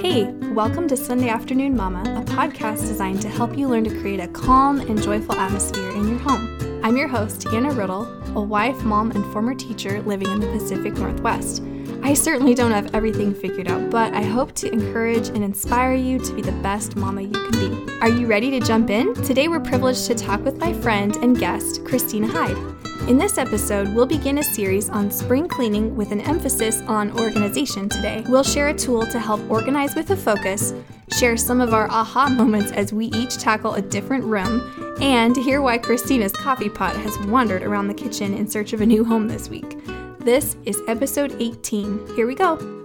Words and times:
Hey, 0.00 0.24
welcome 0.54 0.88
to 0.88 0.96
Sunday 0.96 1.28
Afternoon 1.28 1.76
Mama, 1.76 2.00
a 2.00 2.24
podcast 2.24 2.88
designed 2.88 3.20
to 3.20 3.28
help 3.28 3.54
you 3.58 3.68
learn 3.68 3.84
to 3.84 4.00
create 4.00 4.18
a 4.18 4.28
calm 4.28 4.80
and 4.80 5.00
joyful 5.00 5.34
atmosphere 5.34 5.90
in 5.90 6.08
your 6.08 6.18
home. 6.20 6.80
I'm 6.82 6.96
your 6.96 7.06
host, 7.06 7.46
Anna 7.48 7.70
Riddle, 7.70 8.06
a 8.34 8.40
wife, 8.40 8.82
mom, 8.82 9.10
and 9.10 9.22
former 9.30 9.54
teacher 9.54 10.00
living 10.00 10.30
in 10.30 10.40
the 10.40 10.46
Pacific 10.46 10.94
Northwest. 10.94 11.62
I 12.02 12.14
certainly 12.14 12.54
don't 12.54 12.70
have 12.70 12.94
everything 12.94 13.34
figured 13.34 13.68
out, 13.68 13.90
but 13.90 14.14
I 14.14 14.22
hope 14.22 14.54
to 14.54 14.72
encourage 14.72 15.28
and 15.28 15.44
inspire 15.44 15.92
you 15.92 16.18
to 16.18 16.32
be 16.32 16.40
the 16.40 16.52
best 16.62 16.96
mama 16.96 17.20
you 17.20 17.32
can 17.32 17.50
be. 17.50 17.92
Are 18.00 18.08
you 18.08 18.26
ready 18.26 18.50
to 18.52 18.60
jump 18.60 18.88
in? 18.88 19.12
Today 19.22 19.48
we're 19.48 19.60
privileged 19.60 20.06
to 20.06 20.14
talk 20.14 20.42
with 20.46 20.56
my 20.56 20.72
friend 20.72 21.14
and 21.16 21.38
guest, 21.38 21.84
Christina 21.84 22.26
Hyde. 22.26 22.79
In 23.10 23.18
this 23.18 23.38
episode, 23.38 23.92
we'll 23.92 24.06
begin 24.06 24.38
a 24.38 24.42
series 24.44 24.88
on 24.88 25.10
spring 25.10 25.48
cleaning 25.48 25.96
with 25.96 26.12
an 26.12 26.20
emphasis 26.20 26.80
on 26.82 27.10
organization 27.18 27.88
today. 27.88 28.22
We'll 28.28 28.44
share 28.44 28.68
a 28.68 28.72
tool 28.72 29.04
to 29.06 29.18
help 29.18 29.40
organize 29.50 29.96
with 29.96 30.12
a 30.12 30.16
focus, 30.16 30.72
share 31.18 31.36
some 31.36 31.60
of 31.60 31.74
our 31.74 31.90
aha 31.90 32.28
moments 32.28 32.70
as 32.70 32.92
we 32.92 33.06
each 33.06 33.36
tackle 33.36 33.74
a 33.74 33.82
different 33.82 34.22
room, 34.22 34.62
and 35.00 35.36
hear 35.36 35.60
why 35.60 35.76
Christina's 35.76 36.30
coffee 36.30 36.68
pot 36.68 36.94
has 36.98 37.18
wandered 37.26 37.64
around 37.64 37.88
the 37.88 37.94
kitchen 37.94 38.32
in 38.32 38.46
search 38.48 38.72
of 38.74 38.80
a 38.80 38.86
new 38.86 39.04
home 39.04 39.26
this 39.26 39.48
week. 39.48 39.84
This 40.20 40.54
is 40.64 40.80
episode 40.86 41.34
18. 41.40 42.14
Here 42.14 42.28
we 42.28 42.36
go. 42.36 42.79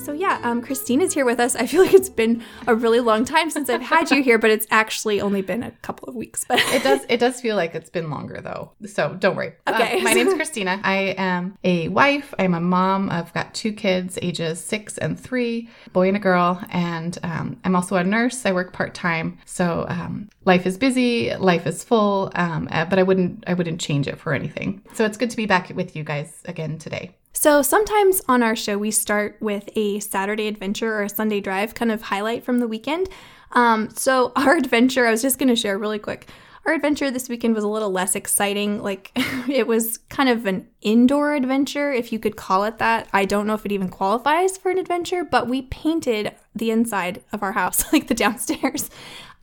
So 0.00 0.12
yeah, 0.12 0.40
um, 0.44 0.62
Christina's 0.62 1.12
here 1.12 1.26
with 1.26 1.38
us. 1.38 1.54
I 1.54 1.66
feel 1.66 1.82
like 1.82 1.92
it's 1.92 2.08
been 2.08 2.42
a 2.66 2.74
really 2.74 3.00
long 3.00 3.26
time 3.26 3.50
since 3.50 3.68
I've 3.68 3.82
had 3.82 4.10
you 4.10 4.22
here, 4.22 4.38
but 4.38 4.50
it's 4.50 4.66
actually 4.70 5.20
only 5.20 5.42
been 5.42 5.62
a 5.62 5.72
couple 5.82 6.08
of 6.08 6.14
weeks. 6.14 6.44
But 6.48 6.58
it 6.74 6.82
does 6.82 7.00
it 7.10 7.20
does 7.20 7.40
feel 7.40 7.54
like 7.54 7.74
it's 7.74 7.90
been 7.90 8.08
longer 8.08 8.40
though. 8.40 8.72
So 8.86 9.14
don't 9.18 9.36
worry. 9.36 9.52
Okay. 9.68 10.00
Uh, 10.00 10.02
my 10.02 10.14
name's 10.14 10.32
Christina. 10.40 10.80
I 10.82 11.14
am 11.18 11.58
a 11.64 11.88
wife. 11.88 12.32
I'm 12.38 12.54
a 12.54 12.60
mom. 12.60 13.10
I've 13.10 13.32
got 13.34 13.52
two 13.52 13.72
kids, 13.74 14.18
ages 14.22 14.58
six 14.58 14.96
and 14.96 15.20
three, 15.20 15.68
boy 15.92 16.08
and 16.08 16.16
a 16.16 16.20
girl, 16.20 16.62
and 16.70 17.18
um, 17.22 17.60
I'm 17.64 17.76
also 17.76 17.96
a 17.96 18.04
nurse. 18.04 18.46
I 18.46 18.52
work 18.52 18.72
part 18.72 18.94
time. 18.94 19.38
So 19.44 19.84
um, 19.88 20.30
life 20.46 20.64
is 20.66 20.78
busy, 20.78 21.34
life 21.36 21.66
is 21.66 21.84
full, 21.84 22.32
um, 22.36 22.68
uh, 22.70 22.86
but 22.86 22.98
I 22.98 23.02
wouldn't 23.02 23.44
I 23.46 23.52
wouldn't 23.52 23.80
change 23.80 24.08
it 24.08 24.18
for 24.18 24.32
anything. 24.32 24.82
So 24.94 25.04
it's 25.04 25.18
good 25.18 25.30
to 25.30 25.36
be 25.36 25.44
back 25.44 25.70
with 25.74 25.94
you 25.94 26.04
guys 26.04 26.42
again 26.46 26.78
today. 26.78 27.14
So 27.32 27.62
sometimes 27.62 28.20
on 28.28 28.42
our 28.42 28.56
show, 28.56 28.76
we 28.76 28.90
start 28.90 29.36
with 29.40 29.68
a 29.76 30.00
Saturday 30.00 30.48
adventure 30.48 30.94
or 30.94 31.02
a 31.02 31.08
Sunday 31.08 31.40
drive 31.40 31.74
kind 31.74 31.92
of 31.92 32.02
highlight 32.02 32.44
from 32.44 32.58
the 32.58 32.68
weekend. 32.68 33.08
Um, 33.52 33.90
so 33.90 34.32
our 34.36 34.56
adventure, 34.56 35.06
I 35.06 35.10
was 35.10 35.22
just 35.22 35.38
going 35.38 35.48
to 35.48 35.56
share 35.56 35.78
really 35.78 35.98
quick. 35.98 36.28
Our 36.66 36.74
adventure 36.74 37.10
this 37.10 37.28
weekend 37.28 37.54
was 37.54 37.64
a 37.64 37.68
little 37.68 37.90
less 37.90 38.14
exciting. 38.14 38.82
Like 38.82 39.12
it 39.48 39.66
was 39.66 39.98
kind 40.08 40.28
of 40.28 40.44
an 40.44 40.68
indoor 40.82 41.34
adventure, 41.34 41.90
if 41.90 42.12
you 42.12 42.18
could 42.18 42.36
call 42.36 42.64
it 42.64 42.78
that. 42.78 43.08
I 43.12 43.24
don't 43.24 43.46
know 43.46 43.54
if 43.54 43.64
it 43.64 43.72
even 43.72 43.88
qualifies 43.88 44.58
for 44.58 44.70
an 44.70 44.78
adventure, 44.78 45.24
but 45.24 45.48
we 45.48 45.62
painted 45.62 46.34
the 46.54 46.70
inside 46.70 47.22
of 47.32 47.42
our 47.42 47.52
house, 47.52 47.90
like 47.92 48.08
the 48.08 48.14
downstairs. 48.14 48.90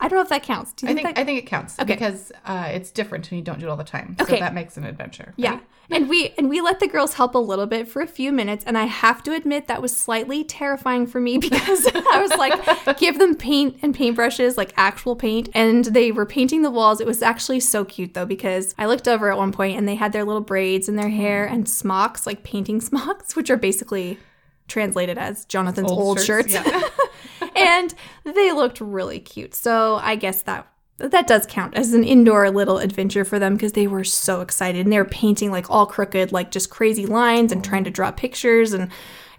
I 0.00 0.08
don't 0.08 0.16
know 0.16 0.22
if 0.22 0.28
that 0.28 0.42
counts. 0.44 0.72
Do 0.72 0.86
you 0.86 0.92
I 0.92 0.94
think 0.94 1.06
that... 1.08 1.18
I 1.18 1.24
think 1.24 1.38
it 1.38 1.46
counts 1.46 1.78
okay. 1.78 1.94
because 1.94 2.30
uh, 2.44 2.70
it's 2.72 2.90
different 2.90 3.30
when 3.30 3.38
you 3.38 3.44
don't 3.44 3.58
do 3.58 3.66
it 3.66 3.68
all 3.68 3.76
the 3.76 3.84
time. 3.84 4.16
Okay. 4.20 4.34
So 4.34 4.40
that 4.40 4.54
makes 4.54 4.76
an 4.76 4.84
adventure. 4.84 5.26
Right? 5.26 5.34
Yeah. 5.36 5.60
And 5.90 6.08
we 6.08 6.34
and 6.36 6.50
we 6.50 6.60
let 6.60 6.80
the 6.80 6.86
girls 6.86 7.14
help 7.14 7.34
a 7.34 7.38
little 7.38 7.66
bit 7.66 7.88
for 7.88 8.02
a 8.02 8.06
few 8.06 8.30
minutes 8.30 8.62
and 8.66 8.76
I 8.76 8.84
have 8.84 9.22
to 9.22 9.32
admit 9.32 9.68
that 9.68 9.80
was 9.80 9.96
slightly 9.96 10.44
terrifying 10.44 11.06
for 11.06 11.18
me 11.18 11.38
because 11.38 11.86
I 11.94 12.20
was 12.20 12.30
like 12.36 12.98
give 12.98 13.18
them 13.18 13.34
paint 13.34 13.78
and 13.80 13.96
paintbrushes 13.96 14.58
like 14.58 14.74
actual 14.76 15.16
paint 15.16 15.48
and 15.54 15.86
they 15.86 16.12
were 16.12 16.26
painting 16.26 16.60
the 16.60 16.70
walls. 16.70 17.00
It 17.00 17.06
was 17.06 17.22
actually 17.22 17.60
so 17.60 17.86
cute 17.86 18.12
though 18.12 18.26
because 18.26 18.74
I 18.76 18.84
looked 18.84 19.08
over 19.08 19.30
at 19.30 19.38
one 19.38 19.50
point 19.50 19.78
and 19.78 19.88
they 19.88 19.94
had 19.94 20.12
their 20.12 20.24
little 20.24 20.42
braids 20.42 20.88
in 20.90 20.96
their 20.96 21.08
hair 21.08 21.46
and 21.46 21.66
smocks 21.66 22.26
like 22.26 22.42
painting 22.42 22.80
smocks 22.82 23.34
which 23.34 23.48
are 23.48 23.56
basically 23.56 24.18
translated 24.68 25.18
as 25.18 25.44
Jonathan's 25.46 25.90
old, 25.90 26.00
old 26.00 26.20
shirts. 26.20 26.52
shirts. 26.52 26.68
Yeah. 26.68 27.48
and 27.56 27.94
they 28.24 28.52
looked 28.52 28.80
really 28.80 29.20
cute. 29.20 29.54
So 29.54 29.96
I 29.96 30.16
guess 30.16 30.42
that 30.42 30.66
that 30.98 31.28
does 31.28 31.46
count 31.46 31.76
as 31.76 31.92
an 31.92 32.02
indoor 32.02 32.50
little 32.50 32.78
adventure 32.78 33.24
for 33.24 33.38
them 33.38 33.54
because 33.54 33.72
they 33.72 33.86
were 33.86 34.02
so 34.02 34.40
excited 34.40 34.84
and 34.84 34.92
they 34.92 34.98
were 34.98 35.04
painting 35.04 35.52
like 35.52 35.70
all 35.70 35.86
crooked, 35.86 36.32
like 36.32 36.50
just 36.50 36.70
crazy 36.70 37.06
lines 37.06 37.52
and 37.52 37.64
trying 37.64 37.84
to 37.84 37.90
draw 37.90 38.10
pictures 38.10 38.72
and 38.72 38.90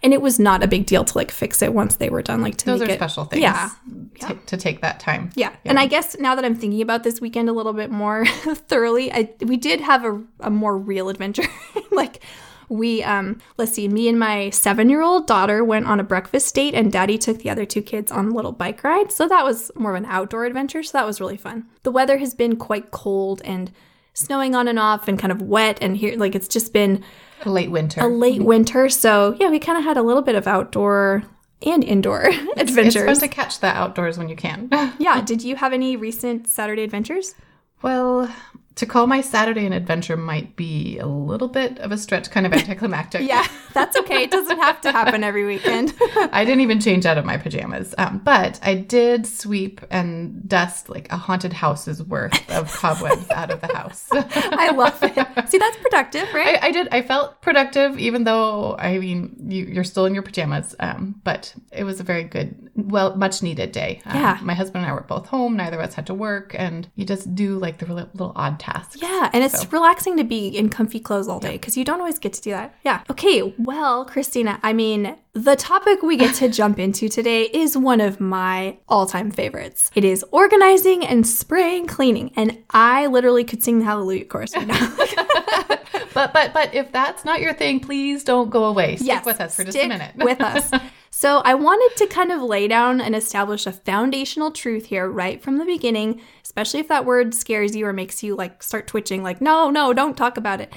and 0.01 0.13
it 0.13 0.21
was 0.21 0.39
not 0.39 0.63
a 0.63 0.67
big 0.67 0.85
deal 0.85 1.03
to 1.03 1.17
like 1.17 1.29
fix 1.29 1.61
it 1.61 1.73
once 1.73 1.97
they 1.97 2.09
were 2.09 2.21
done. 2.21 2.41
Like 2.41 2.55
to 2.57 2.65
those 2.65 2.79
make 2.79 2.89
are 2.89 2.93
it, 2.93 2.97
special 2.97 3.25
things. 3.25 3.41
Yeah, 3.41 3.69
t- 4.15 4.37
to 4.45 4.55
take 4.55 4.81
that 4.81 5.01
time. 5.01 5.31
Yeah. 5.35 5.49
yeah. 5.49 5.71
and 5.71 5.79
I 5.79 5.87
guess 5.87 6.17
now 6.17 6.35
that 6.35 6.45
I'm 6.45 6.55
thinking 6.55 6.81
about 6.81 7.03
this 7.03 7.19
weekend 7.19 7.49
a 7.49 7.53
little 7.53 7.73
bit 7.73 7.91
more 7.91 8.25
thoroughly, 8.27 9.11
I 9.11 9.33
we 9.41 9.57
did 9.57 9.81
have 9.81 10.05
a, 10.05 10.23
a 10.39 10.49
more 10.49 10.77
real 10.77 11.09
adventure. 11.09 11.43
like 11.91 12.23
we 12.69 13.03
um 13.03 13.39
let's 13.57 13.73
see 13.73 13.87
me 13.87 14.07
and 14.07 14.19
my 14.19 14.49
seven 14.51 14.89
year 14.89 15.01
old 15.01 15.27
daughter 15.27 15.63
went 15.63 15.85
on 15.87 15.99
a 15.99 16.03
breakfast 16.03 16.53
date 16.55 16.73
and 16.73 16.91
daddy 16.91 17.17
took 17.17 17.39
the 17.39 17.49
other 17.49 17.65
two 17.65 17.81
kids 17.81 18.11
on 18.11 18.27
a 18.29 18.33
little 18.33 18.51
bike 18.51 18.83
ride 18.83 19.11
so 19.11 19.27
that 19.27 19.43
was 19.43 19.71
more 19.75 19.95
of 19.95 19.97
an 19.97 20.09
outdoor 20.09 20.45
adventure 20.45 20.83
so 20.83 20.97
that 20.97 21.05
was 21.05 21.19
really 21.19 21.37
fun 21.37 21.65
the 21.83 21.91
weather 21.91 22.17
has 22.17 22.33
been 22.33 22.55
quite 22.55 22.91
cold 22.91 23.41
and 23.43 23.71
snowing 24.13 24.55
on 24.55 24.67
and 24.67 24.79
off 24.79 25.07
and 25.07 25.19
kind 25.19 25.31
of 25.31 25.41
wet 25.41 25.77
and 25.81 25.97
here 25.97 26.15
like 26.17 26.35
it's 26.35 26.47
just 26.47 26.71
been 26.73 27.03
a 27.45 27.49
late 27.49 27.71
winter 27.71 28.01
a 28.01 28.07
late 28.07 28.43
winter 28.43 28.89
so 28.89 29.35
yeah 29.39 29.49
we 29.49 29.59
kind 29.59 29.77
of 29.77 29.83
had 29.83 29.97
a 29.97 30.01
little 30.01 30.23
bit 30.23 30.35
of 30.35 30.47
outdoor 30.47 31.23
and 31.61 31.83
indoor 31.83 32.25
adventures. 32.57 32.95
It's 32.95 33.19
fun 33.19 33.29
to 33.29 33.35
catch 33.35 33.59
the 33.59 33.67
outdoors 33.67 34.17
when 34.17 34.29
you 34.29 34.35
can. 34.35 34.69
yeah. 34.97 35.21
Did 35.21 35.43
you 35.43 35.55
have 35.55 35.73
any 35.73 35.95
recent 35.95 36.47
Saturday 36.47 36.83
adventures? 36.83 37.35
Well, 37.81 38.33
to 38.79 38.85
call 38.85 39.07
my 39.07 39.19
Saturday 39.19 39.65
an 39.65 39.73
adventure 39.73 40.15
might 40.15 40.55
be 40.55 40.97
a 40.99 41.05
little 41.05 41.49
bit 41.49 41.77
of 41.79 41.91
a 41.91 41.97
stretch, 41.97 42.31
kind 42.31 42.45
of 42.45 42.53
anticlimactic. 42.53 43.21
yeah, 43.27 43.45
that's 43.73 43.97
okay. 43.97 44.23
It 44.23 44.31
doesn't 44.31 44.57
have 44.57 44.79
to 44.81 44.93
happen 44.93 45.21
every 45.21 45.45
weekend. 45.45 45.93
I 46.31 46.45
didn't 46.45 46.61
even 46.61 46.79
change 46.79 47.05
out 47.05 47.17
of 47.17 47.25
my 47.25 47.35
pajamas, 47.35 47.93
um, 47.97 48.19
but 48.19 48.57
I 48.63 48.75
did 48.75 49.27
sweep 49.27 49.81
and 49.91 50.47
dust 50.47 50.87
like 50.87 51.11
a 51.11 51.17
haunted 51.17 51.51
house's 51.51 52.01
worth 52.01 52.49
of 52.49 52.71
cobwebs 52.73 53.29
out 53.31 53.51
of 53.51 53.59
the 53.59 53.67
house. 53.67 54.07
I 54.13 54.71
love 54.71 54.97
it. 55.03 55.49
See, 55.49 55.57
that's 55.57 55.77
productive, 55.77 56.33
right? 56.33 56.57
I, 56.63 56.67
I, 56.67 56.71
did. 56.71 56.87
I 56.93 57.01
felt 57.01 57.41
productive, 57.41 57.99
even 57.99 58.23
though 58.23 58.77
I 58.77 58.97
mean 58.97 59.35
you, 59.49 59.77
are 59.77 59.83
still 59.83 60.05
in 60.05 60.13
your 60.13 60.23
pajamas. 60.23 60.73
Um, 60.79 61.19
but 61.25 61.53
it 61.73 61.83
was 61.83 61.99
a 61.99 62.03
very 62.03 62.23
good, 62.23 62.69
well, 62.75 63.13
much 63.17 63.43
needed 63.43 63.73
day. 63.73 64.01
Um, 64.05 64.15
yeah. 64.15 64.39
My 64.41 64.53
husband 64.53 64.85
and 64.85 64.91
I 64.91 64.95
were 64.95 65.01
both 65.01 65.25
home. 65.25 65.57
Neither 65.57 65.77
of 65.77 65.83
us 65.83 65.95
had 65.95 66.07
to 66.07 66.13
work, 66.13 66.55
and 66.57 66.87
you 66.95 67.03
just 67.03 67.35
do 67.35 67.59
like 67.59 67.79
the 67.79 67.93
little 67.93 68.31
odd 68.37 68.57
tasks. 68.71 69.01
Yeah, 69.01 69.29
and 69.33 69.43
it's 69.43 69.61
so. 69.61 69.67
relaxing 69.71 70.17
to 70.17 70.23
be 70.23 70.47
in 70.47 70.69
comfy 70.69 70.99
clothes 70.99 71.27
all 71.27 71.39
day 71.39 71.53
because 71.53 71.77
you 71.77 71.85
don't 71.85 71.99
always 71.99 72.19
get 72.19 72.33
to 72.33 72.41
do 72.41 72.51
that. 72.51 72.75
Yeah. 72.83 73.01
Okay, 73.09 73.53
well, 73.57 74.05
Christina, 74.05 74.59
I 74.63 74.73
mean, 74.73 75.15
the 75.33 75.55
topic 75.55 76.01
we 76.01 76.17
get 76.17 76.35
to 76.35 76.49
jump 76.59 76.79
into 76.79 77.07
today 77.09 77.43
is 77.43 77.77
one 77.77 78.01
of 78.01 78.19
my 78.19 78.77
all 78.87 79.05
time 79.05 79.31
favorites. 79.31 79.91
It 79.95 80.03
is 80.03 80.23
organizing 80.31 81.05
and 81.05 81.25
spring 81.25 81.87
cleaning. 81.87 82.31
And 82.35 82.63
I 82.69 83.07
literally 83.07 83.43
could 83.43 83.63
sing 83.63 83.79
the 83.79 83.85
Hallelujah 83.85 84.25
chorus 84.25 84.55
right 84.55 84.67
now. 84.67 84.95
but 86.13 86.33
but 86.33 86.53
but 86.53 86.73
if 86.73 86.91
that's 86.91 87.25
not 87.25 87.41
your 87.41 87.53
thing, 87.53 87.79
please 87.79 88.23
don't 88.23 88.49
go 88.49 88.65
away. 88.65 88.95
Stick 88.95 89.07
yes, 89.07 89.25
with 89.25 89.41
us 89.41 89.55
for 89.55 89.63
just 89.63 89.77
a 89.77 89.87
minute. 89.87 90.15
with 90.15 90.41
us. 90.41 90.71
So 91.11 91.39
I 91.39 91.55
wanted 91.55 91.97
to 91.97 92.07
kind 92.07 92.31
of 92.31 92.41
lay 92.41 92.67
down 92.67 93.01
and 93.01 93.15
establish 93.15 93.65
a 93.65 93.71
foundational 93.71 94.51
truth 94.51 94.85
here 94.85 95.09
right 95.09 95.41
from 95.41 95.57
the 95.57 95.65
beginning, 95.65 96.21
especially 96.43 96.79
if 96.79 96.87
that 96.87 97.05
word 97.05 97.33
scares 97.33 97.75
you 97.75 97.85
or 97.85 97.93
makes 97.93 98.21
you 98.21 98.35
like 98.35 98.61
start 98.61 98.87
twitching, 98.87 99.23
like, 99.23 99.41
no, 99.41 99.69
no, 99.69 99.93
don't 99.93 100.15
talk 100.15 100.37
about 100.37 100.61
it. 100.61 100.71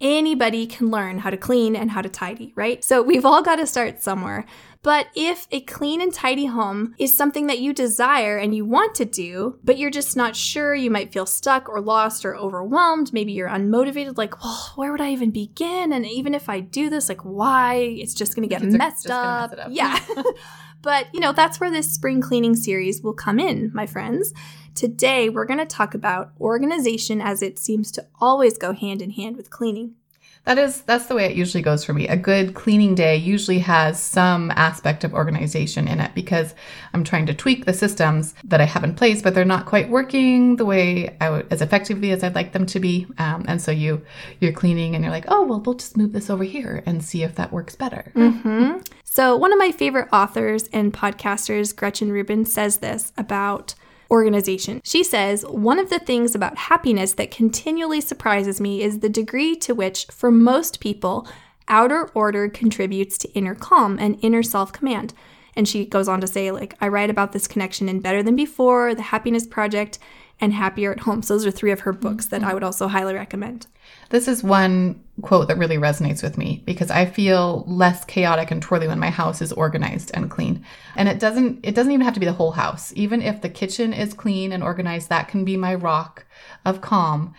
Anybody 0.00 0.66
can 0.66 0.90
learn 0.90 1.18
how 1.18 1.30
to 1.30 1.36
clean 1.36 1.76
and 1.76 1.90
how 1.90 2.00
to 2.00 2.08
tidy, 2.08 2.52
right? 2.56 2.82
So 2.82 3.02
we've 3.02 3.26
all 3.26 3.42
got 3.42 3.56
to 3.56 3.66
start 3.66 4.02
somewhere. 4.02 4.46
But 4.82 5.08
if 5.14 5.46
a 5.50 5.60
clean 5.60 6.00
and 6.00 6.12
tidy 6.12 6.46
home 6.46 6.94
is 6.98 7.14
something 7.14 7.48
that 7.48 7.58
you 7.58 7.74
desire 7.74 8.38
and 8.38 8.54
you 8.54 8.64
want 8.64 8.94
to 8.94 9.04
do, 9.04 9.58
but 9.62 9.76
you're 9.76 9.90
just 9.90 10.16
not 10.16 10.34
sure, 10.34 10.74
you 10.74 10.90
might 10.90 11.12
feel 11.12 11.26
stuck 11.26 11.68
or 11.68 11.82
lost 11.82 12.24
or 12.24 12.34
overwhelmed. 12.34 13.12
Maybe 13.12 13.32
you're 13.32 13.48
unmotivated, 13.48 14.16
like, 14.16 14.42
well, 14.42 14.72
where 14.76 14.90
would 14.90 15.02
I 15.02 15.10
even 15.10 15.32
begin? 15.32 15.92
And 15.92 16.06
even 16.06 16.34
if 16.34 16.48
I 16.48 16.60
do 16.60 16.88
this, 16.88 17.10
like, 17.10 17.20
why? 17.22 17.74
It's 17.74 18.14
just 18.14 18.34
going 18.34 18.48
to 18.48 18.54
get 18.54 18.62
messed 18.62 19.10
up. 19.10 19.52
up. 19.52 19.68
Yeah. 19.68 19.98
but, 20.82 21.08
you 21.12 21.20
know, 21.20 21.32
that's 21.32 21.60
where 21.60 21.70
this 21.70 21.92
spring 21.92 22.20
cleaning 22.20 22.56
series 22.56 23.02
will 23.02 23.12
come 23.12 23.38
in, 23.38 23.70
my 23.74 23.86
friends. 23.86 24.32
Today, 24.74 25.28
we're 25.28 25.44
going 25.44 25.58
to 25.58 25.66
talk 25.66 25.94
about 25.94 26.32
organization 26.40 27.20
as 27.20 27.42
it 27.42 27.58
seems 27.58 27.90
to 27.92 28.06
always 28.20 28.56
go 28.56 28.72
hand 28.72 29.02
in 29.02 29.10
hand 29.10 29.36
with 29.36 29.50
cleaning. 29.50 29.94
That 30.44 30.58
is 30.58 30.82
that's 30.82 31.06
the 31.06 31.14
way 31.14 31.26
it 31.26 31.36
usually 31.36 31.62
goes 31.62 31.84
for 31.84 31.92
me. 31.92 32.08
A 32.08 32.16
good 32.16 32.54
cleaning 32.54 32.94
day 32.94 33.16
usually 33.16 33.58
has 33.58 34.02
some 34.02 34.50
aspect 34.52 35.04
of 35.04 35.12
organization 35.12 35.86
in 35.86 36.00
it 36.00 36.12
because 36.14 36.54
I'm 36.94 37.04
trying 37.04 37.26
to 37.26 37.34
tweak 37.34 37.66
the 37.66 37.74
systems 37.74 38.34
that 38.44 38.60
I 38.60 38.64
have 38.64 38.82
in 38.82 38.94
place, 38.94 39.20
but 39.20 39.34
they're 39.34 39.44
not 39.44 39.66
quite 39.66 39.90
working 39.90 40.56
the 40.56 40.64
way 40.64 41.16
I 41.20 41.30
would 41.30 41.46
as 41.52 41.60
effectively 41.60 42.10
as 42.10 42.24
I'd 42.24 42.34
like 42.34 42.52
them 42.52 42.66
to 42.66 42.80
be. 42.80 43.06
Um, 43.18 43.44
and 43.48 43.60
so 43.60 43.70
you 43.70 44.02
you're 44.40 44.52
cleaning 44.52 44.94
and 44.94 45.04
you're 45.04 45.12
like, 45.12 45.26
oh 45.28 45.44
well, 45.44 45.60
we'll 45.60 45.74
just 45.74 45.96
move 45.96 46.12
this 46.12 46.30
over 46.30 46.44
here 46.44 46.82
and 46.86 47.04
see 47.04 47.22
if 47.22 47.34
that 47.34 47.52
works 47.52 47.76
better. 47.76 48.10
Mm-hmm. 48.14 48.78
So 49.04 49.36
one 49.36 49.52
of 49.52 49.58
my 49.58 49.72
favorite 49.72 50.08
authors 50.12 50.68
and 50.72 50.92
podcasters, 50.92 51.74
Gretchen 51.76 52.12
Rubin, 52.12 52.44
says 52.46 52.78
this 52.78 53.12
about 53.18 53.74
organization. 54.10 54.80
She 54.84 55.04
says, 55.04 55.44
One 55.46 55.78
of 55.78 55.90
the 55.90 55.98
things 55.98 56.34
about 56.34 56.56
happiness 56.56 57.14
that 57.14 57.30
continually 57.30 58.00
surprises 58.00 58.60
me 58.60 58.82
is 58.82 58.98
the 58.98 59.08
degree 59.08 59.56
to 59.56 59.74
which, 59.74 60.06
for 60.06 60.30
most 60.30 60.80
people, 60.80 61.28
outer 61.68 62.08
order 62.14 62.48
contributes 62.48 63.16
to 63.18 63.32
inner 63.32 63.54
calm 63.54 63.98
and 63.98 64.18
inner 64.22 64.42
self 64.42 64.72
command. 64.72 65.14
And 65.56 65.68
she 65.68 65.84
goes 65.84 66.08
on 66.08 66.20
to 66.20 66.26
say, 66.26 66.50
like, 66.50 66.74
I 66.80 66.88
write 66.88 67.10
about 67.10 67.32
this 67.32 67.48
connection 67.48 67.88
in 67.88 68.00
Better 68.00 68.22
Than 68.22 68.36
Before, 68.36 68.94
The 68.94 69.02
Happiness 69.02 69.46
Project, 69.46 69.98
and 70.40 70.52
Happier 70.52 70.92
at 70.92 71.00
Home. 71.00 71.22
So 71.22 71.34
those 71.34 71.46
are 71.46 71.50
three 71.50 71.70
of 71.70 71.80
her 71.80 71.92
books 71.92 72.26
that 72.26 72.42
I 72.42 72.46
mm-hmm. 72.46 72.54
would 72.54 72.64
also 72.64 72.88
highly 72.88 73.14
recommend. 73.14 73.66
This 74.10 74.28
is 74.28 74.42
one 74.42 75.02
quote 75.22 75.48
that 75.48 75.58
really 75.58 75.76
resonates 75.76 76.22
with 76.22 76.38
me 76.38 76.62
because 76.64 76.90
I 76.90 77.04
feel 77.06 77.64
less 77.66 78.04
chaotic 78.04 78.50
and 78.50 78.62
twirly 78.62 78.88
when 78.88 78.98
my 78.98 79.10
house 79.10 79.42
is 79.42 79.52
organized 79.52 80.10
and 80.14 80.30
clean. 80.30 80.64
And 80.96 81.08
it 81.08 81.18
doesn't 81.18 81.60
it 81.64 81.74
doesn't 81.74 81.92
even 81.92 82.04
have 82.04 82.14
to 82.14 82.20
be 82.20 82.26
the 82.26 82.32
whole 82.32 82.52
house. 82.52 82.92
Even 82.96 83.22
if 83.22 83.42
the 83.42 83.48
kitchen 83.48 83.92
is 83.92 84.14
clean 84.14 84.52
and 84.52 84.62
organized, 84.62 85.08
that 85.08 85.28
can 85.28 85.44
be 85.44 85.56
my 85.56 85.74
rock 85.74 86.24
of 86.64 86.80
calm 86.80 87.34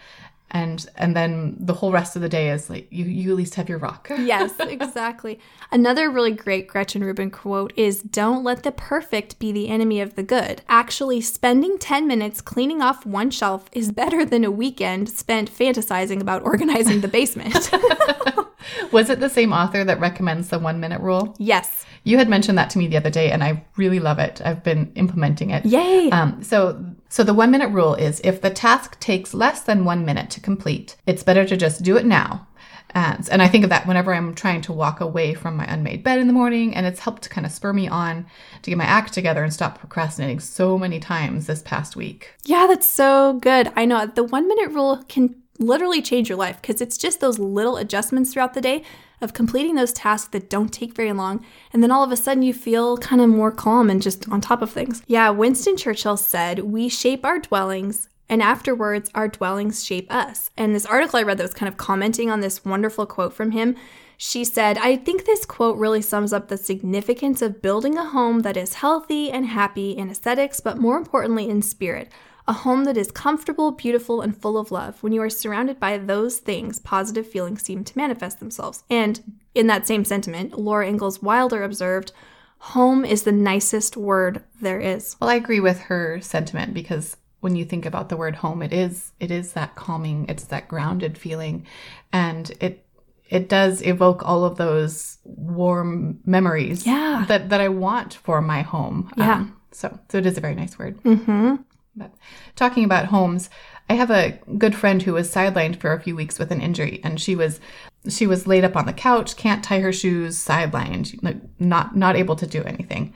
and 0.51 0.87
and 0.95 1.15
then 1.15 1.55
the 1.59 1.73
whole 1.73 1.91
rest 1.91 2.15
of 2.15 2.21
the 2.21 2.29
day 2.29 2.51
is 2.51 2.69
like 2.69 2.87
you 2.91 3.05
you 3.05 3.31
at 3.31 3.37
least 3.37 3.55
have 3.55 3.69
your 3.69 3.77
rock 3.77 4.07
yes 4.19 4.53
exactly 4.59 5.39
another 5.71 6.09
really 6.09 6.31
great 6.31 6.67
gretchen 6.67 7.03
rubin 7.03 7.31
quote 7.31 7.73
is 7.75 8.01
don't 8.01 8.43
let 8.43 8.63
the 8.63 8.71
perfect 8.71 9.39
be 9.39 9.51
the 9.51 9.69
enemy 9.69 10.01
of 10.01 10.15
the 10.15 10.23
good 10.23 10.61
actually 10.67 11.21
spending 11.21 11.77
10 11.77 12.05
minutes 12.05 12.41
cleaning 12.41 12.81
off 12.81 13.05
one 13.05 13.31
shelf 13.31 13.69
is 13.71 13.91
better 13.91 14.25
than 14.25 14.43
a 14.43 14.51
weekend 14.51 15.09
spent 15.09 15.51
fantasizing 15.51 16.21
about 16.21 16.43
organizing 16.43 17.01
the 17.01 17.07
basement 17.07 17.71
was 18.91 19.09
it 19.09 19.19
the 19.19 19.29
same 19.29 19.53
author 19.53 19.83
that 19.83 19.99
recommends 19.99 20.49
the 20.49 20.59
one 20.59 20.79
minute 20.79 21.01
rule 21.01 21.33
yes 21.39 21.85
you 22.03 22.17
had 22.17 22.27
mentioned 22.27 22.57
that 22.57 22.69
to 22.71 22.79
me 22.79 22.87
the 22.87 22.97
other 22.97 23.11
day, 23.11 23.31
and 23.31 23.43
I 23.43 23.63
really 23.77 23.99
love 23.99 24.17
it. 24.17 24.41
I've 24.43 24.63
been 24.63 24.91
implementing 24.95 25.51
it. 25.51 25.65
Yay! 25.65 26.09
Um, 26.09 26.41
so, 26.41 26.83
so 27.11 27.25
the 27.25 27.33
one 27.33 27.51
minute 27.51 27.71
rule 27.71 27.93
is 27.93 28.21
if 28.23 28.39
the 28.39 28.49
task 28.49 28.97
takes 29.01 29.33
less 29.33 29.61
than 29.61 29.83
one 29.83 30.05
minute 30.05 30.29
to 30.29 30.39
complete, 30.39 30.95
it's 31.05 31.23
better 31.23 31.43
to 31.43 31.57
just 31.57 31.83
do 31.83 31.97
it 31.97 32.05
now. 32.05 32.47
Um, 32.95 33.03
and, 33.03 33.29
and 33.29 33.41
I 33.41 33.49
think 33.49 33.65
of 33.65 33.69
that 33.69 33.85
whenever 33.85 34.13
I'm 34.13 34.33
trying 34.33 34.61
to 34.61 34.73
walk 34.73 35.01
away 35.01 35.33
from 35.33 35.57
my 35.57 35.65
unmade 35.65 36.03
bed 36.03 36.19
in 36.19 36.27
the 36.27 36.33
morning, 36.33 36.73
and 36.73 36.85
it's 36.85 37.01
helped 37.01 37.23
to 37.23 37.29
kind 37.29 37.45
of 37.45 37.51
spur 37.51 37.73
me 37.73 37.89
on 37.89 38.25
to 38.61 38.71
get 38.71 38.77
my 38.77 38.85
act 38.85 39.11
together 39.13 39.43
and 39.43 39.53
stop 39.53 39.77
procrastinating 39.79 40.39
so 40.39 40.77
many 40.77 41.01
times 41.01 41.47
this 41.47 41.61
past 41.61 41.97
week. 41.97 42.33
Yeah, 42.45 42.67
that's 42.67 42.87
so 42.87 43.33
good. 43.41 43.73
I 43.75 43.83
know 43.83 44.05
the 44.05 44.23
one 44.23 44.47
minute 44.47 44.71
rule 44.71 45.03
can 45.09 45.40
literally 45.59 46.01
change 46.01 46.29
your 46.29 46.37
life 46.37 46.61
because 46.61 46.81
it's 46.81 46.97
just 46.97 47.19
those 47.19 47.39
little 47.39 47.77
adjustments 47.77 48.33
throughout 48.33 48.53
the 48.53 48.61
day 48.61 48.83
of 49.21 49.33
completing 49.33 49.75
those 49.75 49.93
tasks 49.93 50.29
that 50.29 50.49
don't 50.49 50.73
take 50.73 50.95
very 50.95 51.13
long. 51.13 51.45
And 51.71 51.83
then 51.83 51.91
all 51.91 52.03
of 52.03 52.11
a 52.11 52.17
sudden 52.17 52.43
you 52.43 52.53
feel 52.53 52.97
kind 52.97 53.21
of 53.21 53.29
more 53.29 53.51
calm 53.51 53.89
and 53.89 54.01
just 54.01 54.27
on 54.29 54.41
top 54.41 54.61
of 54.61 54.71
things. 54.71 55.03
Yeah, 55.07 55.29
Winston 55.29 55.77
Churchill 55.77 56.17
said, 56.17 56.59
We 56.59 56.89
shape 56.89 57.23
our 57.25 57.39
dwellings. 57.39 58.07
And 58.27 58.41
afterwards, 58.41 59.11
our 59.13 59.27
dwellings 59.27 59.83
shape 59.83 60.09
us. 60.09 60.51
And 60.55 60.73
this 60.73 60.85
article 60.85 61.19
I 61.19 61.23
read 61.23 61.37
that 61.37 61.43
was 61.43 61.53
kind 61.53 61.67
of 61.67 61.75
commenting 61.75 62.29
on 62.29 62.39
this 62.39 62.63
wonderful 62.63 63.05
quote 63.05 63.33
from 63.33 63.51
him 63.51 63.75
she 64.23 64.43
said, 64.43 64.77
I 64.77 64.97
think 64.97 65.25
this 65.25 65.47
quote 65.47 65.79
really 65.79 66.03
sums 66.03 66.31
up 66.31 66.47
the 66.47 66.55
significance 66.55 67.41
of 67.41 67.59
building 67.59 67.97
a 67.97 68.05
home 68.05 68.41
that 68.41 68.55
is 68.55 68.75
healthy 68.75 69.31
and 69.31 69.47
happy 69.47 69.93
in 69.93 70.11
aesthetics, 70.11 70.59
but 70.59 70.77
more 70.77 70.95
importantly 70.95 71.49
in 71.49 71.63
spirit 71.63 72.11
a 72.51 72.53
home 72.53 72.83
that 72.83 72.97
is 72.97 73.11
comfortable, 73.11 73.71
beautiful, 73.71 74.19
and 74.19 74.35
full 74.35 74.57
of 74.57 74.71
love. 74.71 75.01
When 75.01 75.13
you 75.13 75.21
are 75.21 75.29
surrounded 75.29 75.79
by 75.79 75.97
those 75.97 76.39
things, 76.39 76.79
positive 76.79 77.25
feelings 77.25 77.61
seem 77.63 77.85
to 77.85 77.97
manifest 77.97 78.39
themselves. 78.39 78.83
And 78.89 79.39
in 79.55 79.67
that 79.67 79.87
same 79.87 80.03
sentiment, 80.03 80.59
Laura 80.59 80.85
Ingalls 80.85 81.21
Wilder 81.21 81.63
observed, 81.63 82.11
Home 82.57 83.05
is 83.05 83.23
the 83.23 83.31
nicest 83.31 83.95
word 83.95 84.43
there 84.59 84.81
is. 84.81 85.15
Well, 85.21 85.29
I 85.29 85.35
agree 85.35 85.61
with 85.61 85.79
her 85.83 86.19
sentiment 86.19 86.73
because 86.73 87.15
when 87.39 87.55
you 87.55 87.63
think 87.63 87.85
about 87.85 88.09
the 88.09 88.17
word 88.17 88.35
home, 88.35 88.61
it 88.61 88.73
is 88.73 89.13
it 89.21 89.31
is 89.31 89.53
that 89.53 89.75
calming, 89.75 90.25
it's 90.27 90.43
that 90.43 90.67
grounded 90.67 91.17
feeling, 91.17 91.65
and 92.11 92.51
it 92.59 92.85
it 93.29 93.47
does 93.47 93.81
evoke 93.81 94.23
all 94.27 94.43
of 94.43 94.57
those 94.57 95.19
warm 95.23 96.19
memories 96.25 96.85
yeah. 96.85 97.23
that 97.29 97.49
that 97.49 97.61
I 97.61 97.69
want 97.69 98.13
for 98.13 98.41
my 98.41 98.61
home. 98.61 99.09
Yeah. 99.15 99.35
Um, 99.35 99.57
so 99.71 99.97
so 100.09 100.17
it 100.17 100.25
is 100.25 100.37
a 100.37 100.41
very 100.41 100.53
nice 100.53 100.77
word. 100.77 101.01
Mm-hmm. 101.01 101.55
But 101.95 102.13
talking 102.55 102.83
about 102.83 103.05
homes, 103.05 103.49
I 103.89 103.93
have 103.93 104.11
a 104.11 104.39
good 104.57 104.75
friend 104.75 105.01
who 105.01 105.13
was 105.13 105.33
sidelined 105.33 105.75
for 105.75 105.91
a 105.91 106.01
few 106.01 106.15
weeks 106.15 106.39
with 106.39 106.51
an 106.51 106.61
injury, 106.61 107.01
and 107.03 107.19
she 107.19 107.35
was 107.35 107.59
she 108.09 108.25
was 108.25 108.47
laid 108.47 108.63
up 108.63 108.75
on 108.75 108.85
the 108.85 108.93
couch, 108.93 109.35
can't 109.35 109.63
tie 109.63 109.79
her 109.79 109.93
shoes, 109.93 110.37
sidelined, 110.37 111.21
not 111.59 111.95
not 111.95 112.15
able 112.15 112.35
to 112.37 112.47
do 112.47 112.63
anything. 112.63 113.13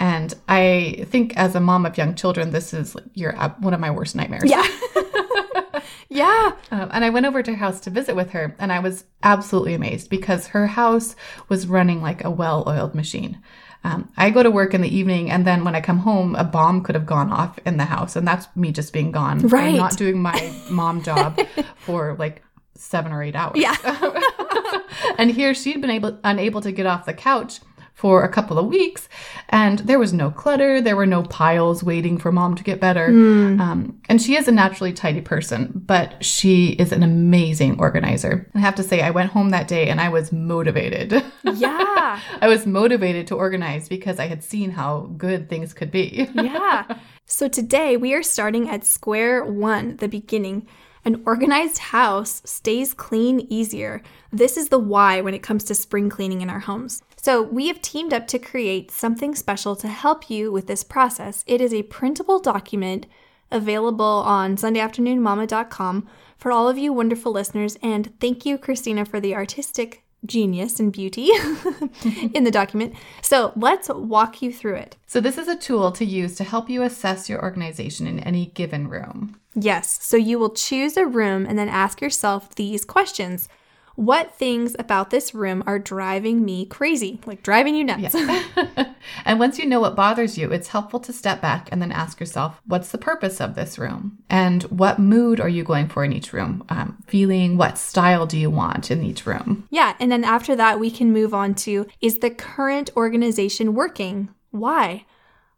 And 0.00 0.34
I 0.48 1.06
think 1.08 1.36
as 1.36 1.54
a 1.54 1.60
mom 1.60 1.86
of 1.86 1.96
young 1.96 2.14
children, 2.14 2.50
this 2.50 2.74
is 2.74 2.96
your 3.12 3.32
one 3.60 3.74
of 3.74 3.80
my 3.80 3.90
worst 3.90 4.16
nightmares. 4.16 4.50
Yeah. 4.50 4.66
yeah. 6.08 6.52
Um, 6.70 6.88
and 6.92 7.04
I 7.04 7.10
went 7.10 7.26
over 7.26 7.42
to 7.42 7.50
her 7.52 7.56
house 7.56 7.80
to 7.80 7.90
visit 7.90 8.16
with 8.16 8.30
her, 8.30 8.56
and 8.58 8.72
I 8.72 8.80
was 8.80 9.04
absolutely 9.22 9.74
amazed 9.74 10.10
because 10.10 10.48
her 10.48 10.66
house 10.66 11.14
was 11.48 11.66
running 11.66 12.02
like 12.02 12.24
a 12.24 12.30
well-oiled 12.30 12.94
machine. 12.94 13.40
Um, 13.84 14.10
I 14.16 14.30
go 14.30 14.42
to 14.42 14.50
work 14.50 14.72
in 14.72 14.80
the 14.80 14.94
evening, 14.94 15.30
and 15.30 15.46
then 15.46 15.62
when 15.62 15.74
I 15.74 15.80
come 15.82 15.98
home, 15.98 16.34
a 16.36 16.44
bomb 16.44 16.82
could 16.82 16.94
have 16.94 17.04
gone 17.04 17.30
off 17.30 17.58
in 17.66 17.76
the 17.76 17.84
house, 17.84 18.16
and 18.16 18.26
that's 18.26 18.46
me 18.56 18.72
just 18.72 18.92
being 18.92 19.12
gone, 19.12 19.40
right? 19.48 19.76
Not 19.76 19.96
doing 19.96 20.20
my 20.20 20.52
mom 20.70 21.02
job 21.02 21.38
for 21.76 22.16
like 22.18 22.42
seven 22.74 23.12
or 23.12 23.22
eight 23.22 23.36
hours. 23.36 23.56
Yeah. 23.56 23.76
and 25.18 25.30
here 25.30 25.54
she'd 25.54 25.80
been 25.80 25.90
able 25.90 26.18
unable 26.24 26.60
to 26.62 26.72
get 26.72 26.86
off 26.86 27.04
the 27.04 27.14
couch 27.14 27.60
for 27.94 28.24
a 28.24 28.28
couple 28.28 28.58
of 28.58 28.66
weeks, 28.66 29.08
and 29.48 29.78
there 29.80 30.00
was 30.00 30.12
no 30.12 30.30
clutter. 30.30 30.80
There 30.80 30.96
were 30.96 31.06
no 31.06 31.22
piles 31.22 31.84
waiting 31.84 32.18
for 32.18 32.32
mom 32.32 32.56
to 32.56 32.64
get 32.64 32.80
better. 32.80 33.08
Mm. 33.08 33.60
Um, 33.60 34.00
and 34.08 34.20
she 34.20 34.36
is 34.36 34.48
a 34.48 34.52
naturally 34.52 34.92
tidy 34.92 35.20
person, 35.20 35.72
but 35.86 36.22
she 36.22 36.70
is 36.70 36.90
an 36.90 37.04
amazing 37.04 37.78
organizer. 37.78 38.50
I 38.54 38.58
have 38.58 38.74
to 38.74 38.82
say, 38.82 39.00
I 39.00 39.10
went 39.10 39.30
home 39.30 39.50
that 39.50 39.68
day 39.68 39.88
and 39.88 40.00
I 40.00 40.08
was 40.08 40.32
motivated. 40.32 41.22
Yeah. 41.56 42.20
I 42.40 42.48
was 42.48 42.66
motivated 42.66 43.28
to 43.28 43.36
organize 43.36 43.88
because 43.88 44.18
I 44.18 44.26
had 44.26 44.42
seen 44.42 44.70
how 44.70 45.12
good 45.16 45.48
things 45.48 45.72
could 45.72 45.90
be. 45.90 46.28
yeah. 46.34 46.98
So 47.26 47.48
today 47.48 47.96
we 47.96 48.12
are 48.12 48.22
starting 48.22 48.68
at 48.68 48.84
square 48.84 49.44
one, 49.44 49.96
the 49.96 50.08
beginning. 50.08 50.66
An 51.04 51.22
organized 51.26 51.78
house 51.78 52.42
stays 52.44 52.94
clean 52.94 53.46
easier. 53.50 54.02
This 54.32 54.56
is 54.56 54.68
the 54.70 54.78
why 54.78 55.20
when 55.20 55.34
it 55.34 55.42
comes 55.42 55.62
to 55.64 55.74
spring 55.74 56.08
cleaning 56.08 56.40
in 56.40 56.50
our 56.50 56.60
homes. 56.60 57.02
So, 57.24 57.40
we 57.40 57.68
have 57.68 57.80
teamed 57.80 58.12
up 58.12 58.26
to 58.26 58.38
create 58.38 58.90
something 58.90 59.34
special 59.34 59.74
to 59.76 59.88
help 59.88 60.28
you 60.28 60.52
with 60.52 60.66
this 60.66 60.84
process. 60.84 61.42
It 61.46 61.62
is 61.62 61.72
a 61.72 61.84
printable 61.84 62.38
document 62.38 63.06
available 63.50 64.04
on 64.04 64.56
SundayAfternoonMama.com 64.56 66.06
for 66.36 66.52
all 66.52 66.68
of 66.68 66.76
you 66.76 66.92
wonderful 66.92 67.32
listeners. 67.32 67.78
And 67.82 68.12
thank 68.20 68.44
you, 68.44 68.58
Christina, 68.58 69.06
for 69.06 69.20
the 69.20 69.34
artistic 69.34 70.04
genius 70.26 70.78
and 70.78 70.92
beauty 70.92 71.30
in 72.34 72.44
the 72.44 72.50
document. 72.50 72.94
So 73.22 73.54
let's 73.56 73.88
walk 73.88 74.42
you 74.42 74.52
through 74.52 74.74
it. 74.74 74.96
So, 75.06 75.18
this 75.18 75.38
is 75.38 75.48
a 75.48 75.56
tool 75.56 75.92
to 75.92 76.04
use 76.04 76.34
to 76.34 76.44
help 76.44 76.68
you 76.68 76.82
assess 76.82 77.30
your 77.30 77.42
organization 77.42 78.06
in 78.06 78.20
any 78.20 78.48
given 78.48 78.86
room. 78.88 79.40
Yes. 79.54 79.98
So, 80.04 80.18
you 80.18 80.38
will 80.38 80.50
choose 80.50 80.98
a 80.98 81.06
room 81.06 81.46
and 81.46 81.58
then 81.58 81.70
ask 81.70 82.02
yourself 82.02 82.54
these 82.54 82.84
questions 82.84 83.48
what 83.96 84.34
things 84.34 84.74
about 84.78 85.10
this 85.10 85.34
room 85.34 85.62
are 85.66 85.78
driving 85.78 86.44
me 86.44 86.66
crazy, 86.66 87.20
like 87.26 87.42
driving 87.42 87.74
you 87.74 87.84
nuts. 87.84 88.14
Yeah. 88.14 88.92
and 89.24 89.38
once 89.38 89.58
you 89.58 89.66
know 89.66 89.80
what 89.80 89.94
bothers 89.94 90.36
you, 90.36 90.50
it's 90.50 90.68
helpful 90.68 91.00
to 91.00 91.12
step 91.12 91.40
back 91.40 91.68
and 91.70 91.80
then 91.80 91.92
ask 91.92 92.18
yourself, 92.18 92.60
what's 92.66 92.90
the 92.90 92.98
purpose 92.98 93.40
of 93.40 93.54
this 93.54 93.78
room? 93.78 94.18
And 94.28 94.64
what 94.64 94.98
mood 94.98 95.40
are 95.40 95.48
you 95.48 95.62
going 95.62 95.88
for 95.88 96.04
in 96.04 96.12
each 96.12 96.32
room? 96.32 96.64
Um, 96.68 97.02
feeling, 97.06 97.56
what 97.56 97.78
style 97.78 98.26
do 98.26 98.38
you 98.38 98.50
want 98.50 98.90
in 98.90 99.04
each 99.04 99.26
room? 99.26 99.68
Yeah. 99.70 99.94
And 100.00 100.10
then 100.10 100.24
after 100.24 100.56
that, 100.56 100.80
we 100.80 100.90
can 100.90 101.12
move 101.12 101.32
on 101.32 101.54
to 101.56 101.86
is 102.00 102.18
the 102.18 102.30
current 102.30 102.90
organization 102.96 103.74
working? 103.74 104.28
Why? 104.50 105.04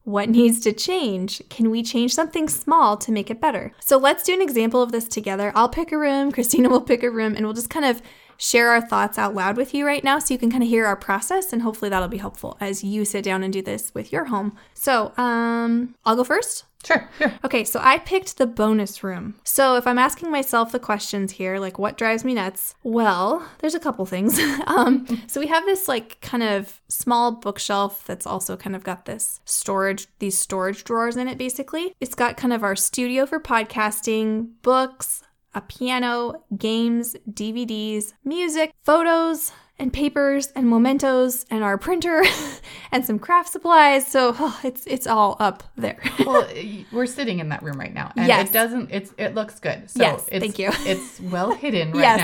What 0.04 0.28
needs 0.28 0.60
to 0.60 0.72
change? 0.72 1.42
Can 1.50 1.68
we 1.68 1.82
change 1.82 2.14
something 2.14 2.48
small 2.48 2.96
to 2.98 3.10
make 3.10 3.28
it 3.28 3.40
better? 3.40 3.72
So 3.80 3.98
let's 3.98 4.22
do 4.22 4.32
an 4.34 4.40
example 4.40 4.80
of 4.80 4.92
this 4.92 5.08
together. 5.08 5.50
I'll 5.56 5.68
pick 5.68 5.90
a 5.90 5.98
room, 5.98 6.30
Christina 6.30 6.68
will 6.68 6.80
pick 6.80 7.02
a 7.02 7.10
room, 7.10 7.34
and 7.34 7.44
we'll 7.44 7.54
just 7.54 7.70
kind 7.70 7.84
of 7.84 8.00
share 8.38 8.70
our 8.70 8.80
thoughts 8.80 9.18
out 9.18 9.34
loud 9.34 9.56
with 9.56 9.74
you 9.74 9.86
right 9.86 10.04
now 10.04 10.18
so 10.18 10.34
you 10.34 10.38
can 10.38 10.50
kind 10.50 10.62
of 10.62 10.68
hear 10.68 10.86
our 10.86 10.96
process 10.96 11.52
and 11.52 11.62
hopefully 11.62 11.88
that'll 11.88 12.08
be 12.08 12.18
helpful 12.18 12.56
as 12.60 12.84
you 12.84 13.04
sit 13.04 13.24
down 13.24 13.42
and 13.42 13.52
do 13.52 13.62
this 13.62 13.92
with 13.94 14.12
your 14.12 14.26
home. 14.26 14.56
So, 14.74 15.12
um, 15.16 15.94
I'll 16.04 16.16
go 16.16 16.24
first. 16.24 16.64
Sure, 16.86 17.08
sure. 17.18 17.32
Okay, 17.42 17.64
so 17.64 17.80
I 17.82 17.98
picked 17.98 18.38
the 18.38 18.46
bonus 18.46 19.02
room. 19.02 19.34
So 19.42 19.74
if 19.74 19.88
I'm 19.88 19.98
asking 19.98 20.30
myself 20.30 20.70
the 20.70 20.78
questions 20.78 21.32
here, 21.32 21.58
like 21.58 21.80
what 21.80 21.98
drives 21.98 22.24
me 22.24 22.34
nuts? 22.34 22.76
Well, 22.84 23.44
there's 23.58 23.74
a 23.74 23.80
couple 23.80 24.06
things. 24.06 24.38
um, 24.68 25.04
so 25.26 25.40
we 25.40 25.48
have 25.48 25.64
this 25.64 25.88
like 25.88 26.20
kind 26.20 26.44
of 26.44 26.80
small 26.88 27.32
bookshelf 27.32 28.04
that's 28.06 28.26
also 28.26 28.56
kind 28.56 28.76
of 28.76 28.84
got 28.84 29.04
this 29.04 29.40
storage, 29.44 30.06
these 30.20 30.38
storage 30.38 30.84
drawers 30.84 31.16
in 31.16 31.26
it 31.26 31.38
basically. 31.38 31.92
It's 32.00 32.14
got 32.14 32.36
kind 32.36 32.52
of 32.52 32.62
our 32.62 32.76
studio 32.76 33.26
for 33.26 33.40
podcasting, 33.40 34.50
books, 34.62 35.22
a 35.56 35.62
piano, 35.62 36.44
games, 36.58 37.16
DVDs, 37.26 38.12
music, 38.24 38.72
photos, 38.84 39.52
and 39.78 39.92
papers 39.92 40.48
and 40.56 40.68
mementos 40.70 41.44
and 41.50 41.62
our 41.62 41.76
printer 41.76 42.22
and 42.92 43.04
some 43.04 43.18
craft 43.18 43.50
supplies. 43.50 44.06
So 44.06 44.34
oh, 44.38 44.60
it's 44.64 44.86
it's 44.86 45.06
all 45.06 45.36
up 45.40 45.62
there. 45.76 46.00
well, 46.26 46.48
we're 46.92 47.06
sitting 47.06 47.38
in 47.40 47.48
that 47.50 47.62
room 47.62 47.78
right 47.78 47.92
now, 47.92 48.12
and 48.16 48.26
Yes. 48.28 48.48
it 48.48 48.52
doesn't. 48.52 48.90
It's 48.90 49.12
it 49.18 49.34
looks 49.34 49.58
good. 49.60 49.90
So 49.90 50.02
Yes, 50.02 50.28
it's, 50.32 50.40
thank 50.44 50.58
you. 50.58 50.70
It's 50.86 51.20
well 51.20 51.52
hidden 51.52 51.92
right 51.92 52.00
Yes. 52.00 52.20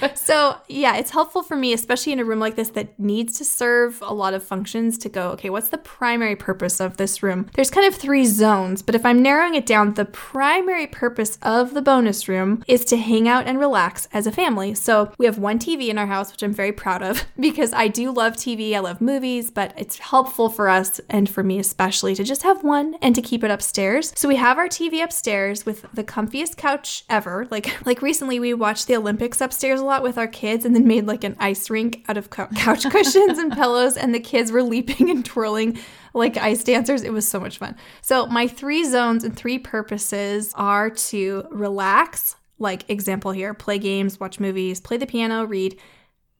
now. 0.00 0.12
so 0.14 0.56
yeah, 0.68 0.96
it's 0.96 1.10
helpful 1.10 1.42
for 1.42 1.56
me, 1.56 1.72
especially 1.72 2.12
in 2.12 2.20
a 2.20 2.24
room 2.24 2.38
like 2.38 2.56
this 2.56 2.70
that 2.70 2.98
needs 2.98 3.38
to 3.38 3.44
serve 3.44 4.00
a 4.06 4.14
lot 4.14 4.34
of 4.34 4.42
functions 4.42 4.98
to 4.98 5.08
go, 5.08 5.30
okay, 5.30 5.50
what's 5.50 5.68
the 5.70 5.78
primary 5.78 6.36
purpose 6.36 6.80
of 6.80 6.96
this 6.96 7.22
room? 7.22 7.48
There's 7.54 7.70
kind 7.70 7.86
of 7.86 7.94
three 7.94 8.24
zones, 8.26 8.82
but 8.82 8.94
if 8.94 9.04
I'm 9.04 9.22
narrowing 9.22 9.54
it 9.54 9.66
down, 9.66 9.94
the 9.94 10.04
primary 10.04 10.86
purpose 10.86 11.38
of 11.42 11.74
the 11.74 11.82
bonus 11.82 12.28
room 12.28 12.62
is 12.68 12.84
to 12.86 12.96
hang 12.96 13.28
out 13.28 13.46
and 13.46 13.58
relax 13.58 14.08
as 14.12 14.26
a 14.26 14.32
family. 14.32 14.74
So 14.74 15.12
we 15.18 15.26
have 15.26 15.38
one 15.38 15.58
TV 15.58 15.88
in 15.88 15.98
our 15.98 16.06
house, 16.06 16.30
which 16.30 16.42
I'm 16.42 16.51
very 16.52 16.72
proud 16.72 17.02
of 17.02 17.24
because 17.40 17.72
I 17.72 17.88
do 17.88 18.10
love 18.10 18.34
TV, 18.34 18.74
I 18.74 18.80
love 18.80 19.00
movies, 19.00 19.50
but 19.50 19.72
it's 19.76 19.98
helpful 19.98 20.48
for 20.48 20.68
us 20.68 21.00
and 21.08 21.28
for 21.28 21.42
me 21.42 21.58
especially 21.58 22.14
to 22.14 22.24
just 22.24 22.42
have 22.42 22.62
one 22.62 22.96
and 23.02 23.14
to 23.14 23.22
keep 23.22 23.44
it 23.44 23.50
upstairs. 23.50 24.12
So 24.16 24.28
we 24.28 24.36
have 24.36 24.58
our 24.58 24.68
TV 24.68 25.02
upstairs 25.02 25.66
with 25.66 25.86
the 25.92 26.04
comfiest 26.04 26.56
couch 26.56 27.04
ever. 27.08 27.46
Like 27.50 27.86
like 27.86 28.02
recently 28.02 28.40
we 28.40 28.54
watched 28.54 28.86
the 28.86 28.96
Olympics 28.96 29.40
upstairs 29.40 29.80
a 29.80 29.84
lot 29.84 30.02
with 30.02 30.18
our 30.18 30.28
kids 30.28 30.64
and 30.64 30.74
then 30.74 30.86
made 30.86 31.06
like 31.06 31.24
an 31.24 31.36
ice 31.38 31.70
rink 31.70 32.04
out 32.08 32.16
of 32.16 32.30
cou- 32.30 32.46
couch 32.56 32.88
cushions 32.90 33.38
and 33.38 33.52
pillows 33.52 33.96
and 33.96 34.14
the 34.14 34.20
kids 34.20 34.52
were 34.52 34.62
leaping 34.62 35.10
and 35.10 35.24
twirling 35.24 35.78
like 36.14 36.36
ice 36.36 36.64
dancers. 36.64 37.02
It 37.02 37.12
was 37.12 37.26
so 37.26 37.40
much 37.40 37.58
fun. 37.58 37.76
So 38.00 38.26
my 38.26 38.46
three 38.46 38.84
zones 38.84 39.24
and 39.24 39.36
three 39.36 39.58
purposes 39.58 40.52
are 40.56 40.90
to 40.90 41.46
relax, 41.50 42.36
like 42.58 42.88
example 42.90 43.32
here, 43.32 43.54
play 43.54 43.78
games, 43.78 44.20
watch 44.20 44.38
movies, 44.40 44.80
play 44.80 44.96
the 44.96 45.06
piano, 45.06 45.44
read. 45.44 45.78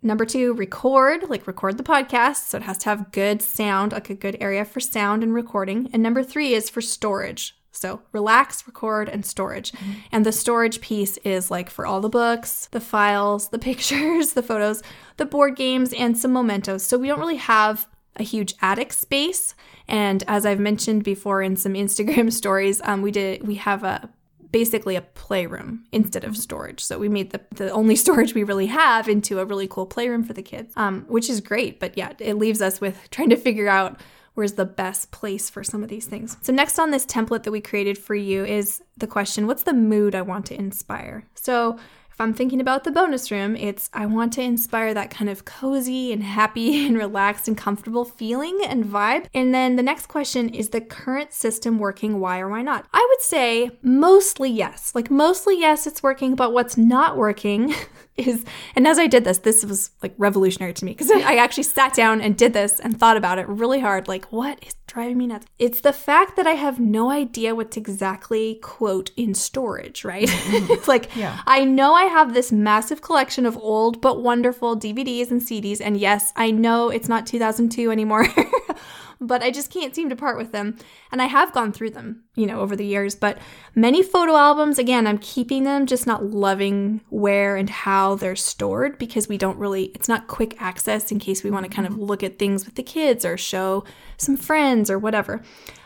Number 0.03 0.25
two, 0.25 0.53
record, 0.55 1.31
like 1.31 1.47
record 1.47 1.79
the 1.79 1.85
podcast. 1.85 2.49
So 2.49 2.59
it 2.59 2.65
has 2.65 2.79
to 2.79 2.89
have 2.89 3.13
good 3.13 3.41
sound, 3.41 3.93
like 3.93 4.11
a 4.11 4.15
good 4.15 4.37
area 4.41 4.65
for 4.65 4.81
sound 4.81 5.23
and 5.23 5.33
recording. 5.33 5.89
And 5.93 6.03
number 6.03 6.25
three 6.25 6.55
is 6.55 6.69
for 6.69 6.81
storage. 6.81 7.57
So 7.71 8.03
relax, 8.13 8.67
record, 8.67 9.09
and 9.09 9.25
storage. 9.25 9.73
And 10.11 10.27
the 10.27 10.33
storage 10.33 10.81
piece 10.81 11.17
is 11.19 11.51
like 11.51 11.71
for 11.71 11.87
all 11.87 12.01
the 12.01 12.09
books, 12.09 12.69
the 12.73 12.81
files, 12.81 13.49
the 13.49 13.59
pictures, 13.71 14.33
the 14.33 14.43
photos, 14.43 14.83
the 15.17 15.25
board 15.25 15.57
games, 15.57 15.93
and 15.93 16.19
some 16.19 16.33
mementos. 16.33 16.83
So 16.83 16.99
we 16.99 17.09
don't 17.09 17.21
really 17.21 17.37
have 17.37 17.89
a 18.17 18.23
huge 18.23 18.55
attic 18.61 18.93
space. 18.93 19.55
And 19.89 20.23
as 20.27 20.45
I've 20.45 20.61
mentioned 20.61 21.05
before 21.05 21.43
in 21.43 21.57
some 21.57 21.75
Instagram 21.75 22.33
stories, 22.33 22.81
um, 22.85 23.03
we 23.03 23.11
did 23.11 23.47
we 23.47 23.55
have 23.55 23.85
a 23.85 24.11
basically 24.53 24.97
a 24.97 25.01
playroom 25.01 25.85
instead 25.93 26.25
of 26.25 26.37
storage. 26.37 26.85
So 26.85 26.99
we 26.99 27.09
made 27.09 27.31
the, 27.31 27.41
the 27.55 27.71
only 27.71 27.97
storage 28.05 28.35
we 28.35 28.45
really 28.45 28.67
have 28.67 29.09
into 29.09 29.41
a 29.41 29.45
really 29.45 29.67
cool 29.67 29.87
playroom 29.87 30.23
for 30.23 30.35
the 30.35 30.43
kids, 30.43 30.73
um, 30.77 31.05
which 31.09 31.29
is 31.29 31.41
great. 31.41 31.81
But 31.81 31.97
yeah, 31.97 32.13
it 32.19 32.35
leaves 32.35 32.63
us 32.63 32.81
with 32.81 32.99
trying 33.11 33.31
to 33.31 33.37
figure 33.37 33.69
out 33.69 34.01
where's 34.35 34.53
the 34.55 34.65
best 34.65 35.11
place 35.11 35.51
for 35.51 35.63
some 35.63 35.83
of 35.83 35.89
these 35.89 36.07
things. 36.07 36.37
So 36.43 36.53
next 36.53 36.79
on 36.79 36.91
this 36.91 37.05
template 37.05 37.43
that 37.43 37.51
we 37.51 37.61
created 37.61 37.99
for 37.99 38.15
you 38.15 38.45
is 38.45 38.83
the 38.97 39.07
question, 39.07 39.47
what's 39.47 39.65
the 39.65 39.75
mood 39.75 40.15
I 40.15 40.23
want 40.23 40.47
to 40.47 40.55
inspire? 40.55 41.27
So 41.35 41.79
if 42.13 42.21
I'm 42.21 42.35
thinking 42.35 42.61
about 42.61 42.85
the 42.85 42.91
bonus 42.91 43.31
room, 43.31 43.57
it's 43.57 43.89
I 43.93 44.07
want 44.07 44.35
to 44.35 44.43
inspire 44.43 44.93
that 44.95 45.11
kind 45.11 45.31
of 45.31 45.45
cozy 45.45 46.13
and 46.13 46.23
happy 46.23 46.87
and 46.87 46.97
relaxed 46.97 47.49
and 47.49 47.57
comfortable 47.57 48.05
feeling 48.05 48.61
and 48.67 48.85
vibe. 48.85 49.27
And 49.33 49.55
then 49.55 49.77
the 49.77 49.83
next 49.83 50.07
question 50.07 50.49
is 50.51 50.69
the 50.69 50.81
current 50.81 51.33
system 51.33 51.79
working? 51.79 52.21
Why 52.21 52.41
or 52.41 52.49
why 52.49 52.63
not? 52.63 52.87
I 52.93 53.07
would 53.11 53.23
say 53.23 53.71
mostly 53.83 54.51
yes. 54.51 54.95
Like 54.95 55.11
mostly 55.11 55.59
yes, 55.59 55.87
it's 55.87 56.03
working, 56.03 56.35
but 56.35 56.53
what's 56.53 56.77
not 56.77 57.17
working 57.17 57.75
is, 58.17 58.45
and 58.77 58.87
as 58.87 58.99
I 58.99 59.07
did 59.07 59.25
this, 59.25 59.39
this 59.39 59.65
was 59.65 59.91
like 60.03 60.15
revolutionary 60.19 60.75
to 60.75 60.85
me 60.85 60.93
because 60.93 61.11
I 61.11 61.37
actually 61.37 61.63
sat 61.65 61.95
down 61.95 62.21
and 62.21 62.37
did 62.37 62.53
this 62.53 62.79
and 62.79 62.99
thought 62.99 63.17
about 63.17 63.39
it 63.39 63.49
really 63.49 63.81
hard. 63.81 64.07
Like, 64.07 64.31
what 64.33 64.63
is 64.65 64.75
driving 64.93 65.17
me 65.17 65.27
nuts? 65.27 65.47
It's 65.59 65.81
the 65.81 65.93
fact 65.93 66.37
that 66.37 66.47
I 66.47 66.53
have 66.53 66.79
no 66.79 67.11
idea 67.11 67.55
what's 67.55 67.79
exactly, 67.79 68.57
quote, 68.57 69.11
in 69.17 69.33
storage, 69.33 70.05
right? 70.05 70.29
Mm-hmm. 70.29 70.67
it's 70.73 70.87
like, 70.87 71.17
Yeah. 71.17 71.41
I 71.47 71.65
know 71.65 71.95
I 71.95 72.05
have 72.05 72.35
this 72.35 72.53
massive 72.53 73.01
collection 73.01 73.47
of 73.47 73.57
old 73.57 74.03
but 74.03 74.21
wonderful 74.23 74.77
DVDs 74.79 75.31
and 75.31 75.41
CDs. 75.41 75.81
And 75.81 75.97
yes, 75.97 76.33
I 76.37 76.51
know 76.51 76.91
it's 76.91 77.09
not 77.09 77.27
2002 77.27 77.91
anymore. 77.91 78.27
But 79.23 79.43
I 79.43 79.51
just 79.51 79.71
can't 79.71 79.95
seem 79.95 80.09
to 80.11 80.17
part 80.17 80.37
with 80.37 80.53
them. 80.53 80.77
And 81.11 81.23
I 81.23 81.27
have 81.27 81.53
gone 81.53 81.73
through 81.73 81.91
them, 81.91 82.25
you 82.35 82.47
know, 82.47 82.61
over 82.61 82.75
the 82.75 82.85
years. 82.85 83.15
But 83.15 83.39
many 83.75 84.03
photo 84.03 84.37
albums, 84.37 84.79
again, 84.79 85.07
I'm 85.07 85.19
keeping 85.19 85.65
them, 85.65 85.87
just 85.87 86.07
not 86.07 86.25
loving 86.25 87.01
where 87.09 87.57
and 87.57 87.71
how 87.71 88.17
they're 88.17 88.37
stored 88.37 88.99
because 88.99 89.29
we 89.29 89.39
don't 89.39 89.59
really, 89.59 89.85
it's 89.95 90.09
not 90.09 90.27
quick 90.27 90.61
access 90.61 91.13
in 91.13 91.19
case 91.19 91.43
we 91.43 91.51
want 91.51 91.65
to 91.65 91.75
kind 91.75 91.87
of 91.87 91.97
look 91.97 92.23
at 92.23 92.39
things 92.39 92.65
with 92.65 92.75
the 92.75 92.83
kids 92.83 93.25
or 93.25 93.37
show 93.37 93.85
some 94.17 94.37
friends 94.37 94.91
or 94.91 94.99
whatever. 94.99 95.43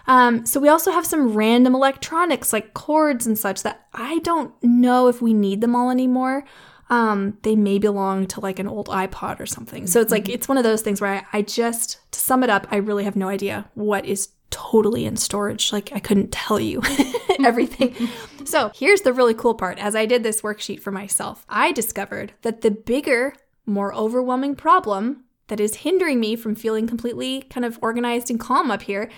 Um, 0.06 0.46
so 0.46 0.60
we 0.60 0.68
also 0.68 0.92
have 0.92 1.06
some 1.06 1.34
random 1.34 1.74
electronics 1.74 2.52
like 2.52 2.74
cords 2.74 3.26
and 3.26 3.38
such 3.38 3.62
that 3.62 3.86
I 3.92 4.20
don't 4.20 4.52
know 4.62 5.08
if 5.08 5.20
we 5.20 5.34
need 5.34 5.60
them 5.60 5.74
all 5.74 5.90
anymore. 5.90 6.44
Um, 6.88 7.38
they 7.42 7.56
may 7.56 7.78
belong 7.78 8.26
to 8.28 8.40
like 8.40 8.58
an 8.58 8.68
old 8.68 8.86
iPod 8.88 9.40
or 9.40 9.46
something. 9.46 9.86
So 9.86 10.00
it's 10.00 10.12
like 10.12 10.28
it's 10.28 10.48
one 10.48 10.56
of 10.56 10.64
those 10.64 10.82
things 10.82 11.00
where 11.00 11.14
I, 11.14 11.38
I 11.38 11.42
just 11.42 11.98
to 12.12 12.20
sum 12.20 12.44
it 12.44 12.50
up, 12.50 12.68
I 12.70 12.76
really 12.76 13.04
have 13.04 13.16
no 13.16 13.28
idea 13.28 13.68
what 13.74 14.06
is 14.06 14.28
totally 14.50 15.04
in 15.04 15.16
storage. 15.16 15.72
Like 15.72 15.90
I 15.92 15.98
couldn't 15.98 16.32
tell 16.32 16.60
you 16.60 16.80
everything. 17.44 18.08
so 18.44 18.70
here's 18.74 19.02
the 19.02 19.12
really 19.12 19.34
cool 19.34 19.54
part. 19.54 19.78
As 19.78 19.94
I 19.94 20.06
did 20.06 20.22
this 20.22 20.42
worksheet 20.42 20.80
for 20.80 20.90
myself, 20.90 21.44
I 21.48 21.72
discovered 21.72 22.32
that 22.42 22.60
the 22.60 22.70
bigger, 22.70 23.34
more 23.66 23.92
overwhelming 23.94 24.54
problem 24.54 25.24
that 25.48 25.60
is 25.60 25.76
hindering 25.76 26.20
me 26.20 26.36
from 26.36 26.54
feeling 26.54 26.86
completely 26.86 27.42
kind 27.42 27.64
of 27.64 27.78
organized 27.82 28.30
and 28.30 28.40
calm 28.40 28.70
up 28.70 28.82
here 28.82 29.10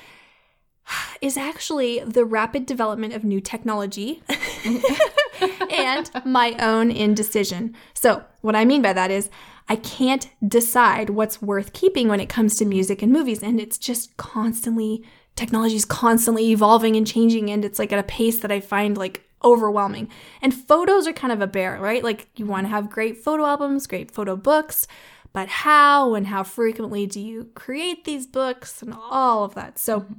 is 1.21 1.37
actually 1.37 2.01
the 2.01 2.25
rapid 2.25 2.67
development 2.67 3.13
of 3.13 3.25
new 3.25 3.41
technology 3.41 4.23
and 5.71 6.11
my 6.25 6.57
own 6.61 6.91
indecision. 6.91 7.75
So, 7.95 8.25
what 8.41 8.57
I 8.57 8.65
mean 8.65 8.83
by 8.83 8.93
that 8.93 9.11
is 9.11 9.31
I 9.69 9.77
can't 9.77 10.31
decide 10.47 11.11
what's 11.11 11.43
worth 11.43 11.73
keeping 11.73 12.09
when 12.09 12.21
it 12.21 12.29
comes 12.29 12.57
to 12.57 12.65
music 12.65 13.03
and 13.03 13.13
movies, 13.13 13.43
and 13.43 13.61
it's 13.61 13.79
just 13.79 14.17
constantly 14.17 15.05
technology 15.37 15.77
is 15.77 15.85
constantly 15.85 16.51
evolving 16.51 16.97
and 16.97 17.07
changing, 17.07 17.51
and 17.51 17.65
it's 17.65 17.79
like 17.79 17.93
at 17.93 17.99
a 17.99 18.03
pace 18.03 18.39
that 18.41 18.51
I 18.51 18.61
find 18.61 18.97
like 18.97 19.25
overwhelming. 19.45 20.09
And 20.43 20.53
photos 20.53 21.07
are 21.07 21.13
kind 21.13 21.33
of 21.33 21.41
a 21.41 21.47
bear, 21.47 21.79
right? 21.81 22.03
Like 22.03 22.29
you 22.37 22.47
want 22.47 22.67
to 22.67 22.71
have 22.71 22.91
great 22.91 23.19
photo 23.19 23.47
albums, 23.47 23.87
great 23.87 24.11
photo 24.11 24.37
books, 24.37 24.87
but 25.33 25.49
how 25.49 26.15
and 26.15 26.27
how 26.27 26.43
frequently 26.43 27.07
do 27.07 27.21
you 27.21 27.51
create 27.55 28.05
these 28.05 28.27
books 28.27 28.83
and 28.83 28.95
all 28.95 29.45
of 29.45 29.55
that? 29.55 29.79
So, 29.79 30.01
mm-hmm. 30.01 30.15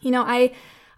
you 0.00 0.10
know, 0.10 0.22
I 0.22 0.52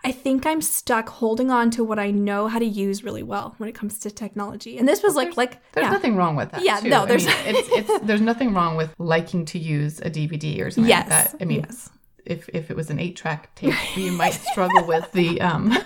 I 0.05 0.13
think 0.13 0.47
I'm 0.47 0.63
stuck 0.63 1.09
holding 1.09 1.51
on 1.51 1.71
to 1.73 1.83
what 1.83 1.99
I 1.99 2.11
know 2.13 2.47
how 2.47 2.59
to 2.59 2.65
use 2.65 3.03
really 3.03 3.23
well 3.23 3.55
when 3.59 3.69
it 3.69 3.75
comes 3.75 3.99
to 4.01 4.11
technology. 4.11 4.79
And 4.79 4.87
this 4.87 5.03
was 5.03 5.17
like 5.17 5.37
like 5.37 5.61
There's 5.73 5.87
yeah. 5.87 5.91
nothing 5.91 6.15
wrong 6.17 6.37
with 6.37 6.51
that. 6.53 6.63
Yeah, 6.63 6.81
too. 6.81 6.89
no, 6.89 7.03
I 7.03 7.07
there's- 7.07 7.27
mean, 7.27 7.35
it's, 7.57 7.69
it's 7.91 8.07
there's 8.07 8.21
nothing 8.21 8.55
wrong 8.55 8.77
with 8.77 8.95
liking 8.99 9.45
to 9.47 9.59
use 9.59 10.01
a 10.01 10.11
DVD 10.11 10.61
or 10.61 10.71
something 10.71 10.89
Yes. 10.89 11.11
like 11.11 11.33
that. 11.33 11.37
I 11.41 11.45
mean, 11.45 11.61
yes. 11.61 11.91
If 12.29 12.49
if 12.53 12.71
it 12.71 12.77
was 12.77 12.91
an 12.91 12.99
eight 12.99 13.17
track 13.17 13.55
tape, 13.57 13.75
you 13.97 14.13
might 14.13 14.35
struggle 14.35 14.85
with 14.87 15.11
the 15.13 15.41
um 15.41 15.71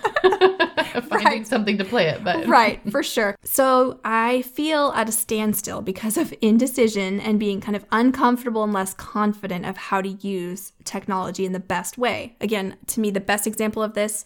finding 0.92 1.08
Right. 1.10 1.46
something 1.46 1.78
to 1.78 1.84
play 1.84 2.08
it. 2.08 2.22
But 2.24 2.46
right, 2.46 2.80
for 2.90 3.02
sure. 3.02 3.36
So 3.44 4.00
I 4.04 4.42
feel 4.42 4.92
at 4.94 5.08
a 5.08 5.12
standstill 5.12 5.80
because 5.80 6.16
of 6.16 6.34
indecision 6.40 7.20
and 7.20 7.38
being 7.40 7.60
kind 7.60 7.76
of 7.76 7.84
uncomfortable 7.92 8.62
and 8.64 8.72
less 8.72 8.92
confident 8.94 9.64
of 9.66 9.76
how 9.76 10.00
to 10.02 10.08
use 10.08 10.72
technology 10.84 11.46
in 11.46 11.52
the 11.52 11.60
best 11.60 11.96
way. 11.96 12.36
Again, 12.40 12.76
to 12.88 13.00
me, 13.00 13.10
the 13.10 13.20
best 13.20 13.46
example 13.46 13.82
of 13.82 13.94
this 13.94 14.24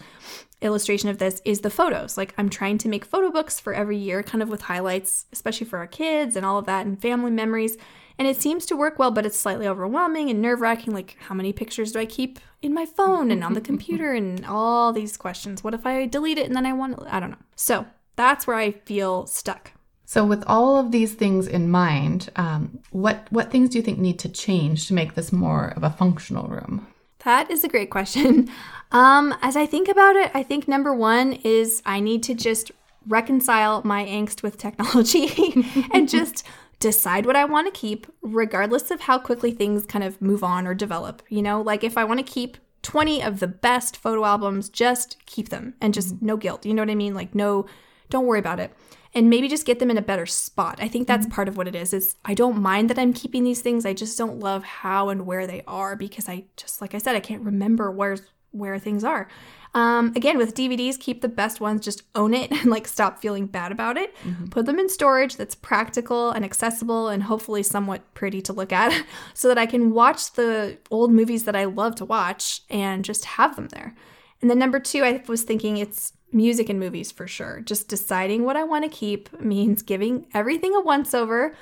illustration 0.62 1.08
of 1.08 1.18
this 1.18 1.42
is 1.44 1.60
the 1.60 1.70
photos. 1.70 2.16
Like 2.16 2.34
I'm 2.38 2.48
trying 2.48 2.78
to 2.78 2.88
make 2.88 3.04
photo 3.04 3.30
books 3.30 3.60
for 3.60 3.74
every 3.74 3.98
year, 3.98 4.22
kind 4.22 4.42
of 4.42 4.48
with 4.48 4.62
highlights, 4.62 5.26
especially 5.32 5.66
for 5.66 5.78
our 5.78 5.86
kids 5.86 6.36
and 6.36 6.46
all 6.46 6.58
of 6.58 6.66
that 6.66 6.86
and 6.86 7.00
family 7.00 7.30
memories. 7.30 7.76
And 8.18 8.26
it 8.26 8.40
seems 8.40 8.64
to 8.66 8.76
work 8.76 8.98
well, 8.98 9.10
but 9.10 9.26
it's 9.26 9.38
slightly 9.38 9.68
overwhelming 9.68 10.30
and 10.30 10.40
nerve 10.40 10.62
wracking. 10.62 10.94
Like, 10.94 11.16
how 11.20 11.34
many 11.34 11.52
pictures 11.52 11.92
do 11.92 11.98
I 11.98 12.06
keep 12.06 12.38
in 12.62 12.72
my 12.72 12.86
phone 12.86 13.30
and 13.30 13.44
on 13.44 13.52
the 13.52 13.60
computer 13.72 14.14
and 14.14 14.44
all 14.46 14.92
these 14.92 15.16
questions? 15.16 15.62
What 15.62 15.74
if 15.74 15.84
I 15.84 16.06
delete 16.06 16.38
it 16.38 16.46
and 16.46 16.56
then 16.56 16.66
I 16.66 16.72
want 16.72 16.98
to? 16.98 17.14
I 17.14 17.20
don't 17.20 17.30
know. 17.30 17.36
So 17.56 17.86
that's 18.16 18.46
where 18.46 18.56
I 18.56 18.72
feel 18.72 19.26
stuck. 19.26 19.72
So, 20.08 20.24
with 20.24 20.44
all 20.46 20.76
of 20.76 20.92
these 20.92 21.14
things 21.14 21.48
in 21.48 21.68
mind, 21.68 22.30
um, 22.36 22.78
what 22.90 23.26
what 23.30 23.50
things 23.50 23.70
do 23.70 23.78
you 23.78 23.82
think 23.82 23.98
need 23.98 24.20
to 24.20 24.28
change 24.28 24.86
to 24.86 24.94
make 24.94 25.14
this 25.14 25.32
more 25.32 25.72
of 25.76 25.82
a 25.82 25.90
functional 25.90 26.46
room? 26.46 26.86
That 27.24 27.50
is 27.50 27.64
a 27.64 27.68
great 27.68 27.90
question. 27.90 28.48
Um, 28.92 29.34
as 29.42 29.56
I 29.56 29.66
think 29.66 29.88
about 29.88 30.16
it, 30.16 30.30
I 30.34 30.42
think 30.42 30.68
number 30.68 30.94
one 30.94 31.32
is 31.44 31.82
I 31.84 32.00
need 32.00 32.22
to 32.24 32.34
just 32.34 32.70
reconcile 33.06 33.82
my 33.84 34.04
angst 34.04 34.42
with 34.42 34.58
technology 34.58 35.64
and 35.92 36.08
just 36.08 36.44
decide 36.80 37.26
what 37.26 37.36
I 37.36 37.44
want 37.44 37.72
to 37.72 37.78
keep, 37.78 38.06
regardless 38.22 38.90
of 38.90 39.02
how 39.02 39.18
quickly 39.18 39.50
things 39.50 39.86
kind 39.86 40.04
of 40.04 40.20
move 40.20 40.44
on 40.44 40.66
or 40.66 40.74
develop. 40.74 41.22
You 41.28 41.42
know, 41.42 41.60
like 41.62 41.82
if 41.84 41.96
I 41.98 42.04
want 42.04 42.18
to 42.18 42.32
keep 42.32 42.58
20 42.82 43.22
of 43.22 43.40
the 43.40 43.48
best 43.48 43.96
photo 43.96 44.24
albums, 44.24 44.68
just 44.68 45.16
keep 45.26 45.48
them 45.48 45.74
and 45.80 45.92
just 45.94 46.20
no 46.22 46.36
guilt. 46.36 46.64
You 46.66 46.74
know 46.74 46.82
what 46.82 46.90
I 46.90 46.94
mean? 46.94 47.14
Like, 47.14 47.34
no, 47.34 47.66
don't 48.10 48.26
worry 48.26 48.38
about 48.38 48.60
it. 48.60 48.72
and 49.14 49.30
maybe 49.30 49.48
just 49.48 49.64
get 49.64 49.78
them 49.78 49.90
in 49.90 49.96
a 49.96 50.02
better 50.02 50.26
spot. 50.26 50.78
I 50.78 50.88
think 50.88 51.08
that's 51.08 51.26
part 51.26 51.48
of 51.48 51.56
what 51.56 51.66
it 51.66 51.74
is. 51.74 51.94
Is 51.94 52.16
I 52.24 52.34
don't 52.34 52.60
mind 52.60 52.90
that 52.90 52.98
I'm 52.98 53.14
keeping 53.14 53.44
these 53.44 53.62
things. 53.62 53.86
I 53.86 53.94
just 53.94 54.18
don't 54.18 54.40
love 54.40 54.62
how 54.62 55.08
and 55.08 55.24
where 55.26 55.46
they 55.46 55.62
are 55.66 55.96
because 55.96 56.28
I 56.28 56.44
just 56.56 56.82
like 56.82 56.94
I 56.94 56.98
said, 56.98 57.16
I 57.16 57.20
can't 57.20 57.42
remember 57.42 57.90
where's 57.90 58.20
where 58.56 58.78
things 58.78 59.04
are. 59.04 59.28
Um, 59.74 60.12
again, 60.16 60.38
with 60.38 60.54
DVDs, 60.54 60.98
keep 60.98 61.20
the 61.20 61.28
best 61.28 61.60
ones, 61.60 61.84
just 61.84 62.02
own 62.14 62.32
it 62.32 62.50
and 62.62 62.70
like 62.70 62.88
stop 62.88 63.20
feeling 63.20 63.46
bad 63.46 63.72
about 63.72 63.96
it. 63.98 64.14
Put 64.50 64.64
them 64.64 64.78
in 64.78 64.88
storage 64.88 65.36
that's 65.36 65.54
practical 65.54 66.30
and 66.30 66.44
accessible 66.44 67.08
and 67.08 67.24
hopefully 67.24 67.62
somewhat 67.62 68.14
pretty 68.14 68.40
to 68.42 68.52
look 68.54 68.72
at 68.72 69.04
so 69.34 69.48
that 69.48 69.58
I 69.58 69.66
can 69.66 69.92
watch 69.92 70.32
the 70.32 70.78
old 70.90 71.12
movies 71.12 71.44
that 71.44 71.54
I 71.54 71.66
love 71.66 71.94
to 71.96 72.04
watch 72.06 72.62
and 72.70 73.04
just 73.04 73.26
have 73.26 73.56
them 73.56 73.68
there. 73.68 73.94
And 74.40 74.50
then 74.50 74.58
number 74.58 74.80
two, 74.80 75.04
I 75.04 75.22
was 75.28 75.42
thinking 75.42 75.76
it's 75.76 76.12
music 76.32 76.68
and 76.68 76.80
movies 76.80 77.12
for 77.12 77.26
sure. 77.26 77.60
Just 77.60 77.88
deciding 77.88 78.44
what 78.44 78.56
I 78.56 78.64
want 78.64 78.84
to 78.84 78.90
keep 78.90 79.40
means 79.40 79.82
giving 79.82 80.26
everything 80.34 80.74
a 80.74 80.80
once 80.80 81.14
over. 81.14 81.54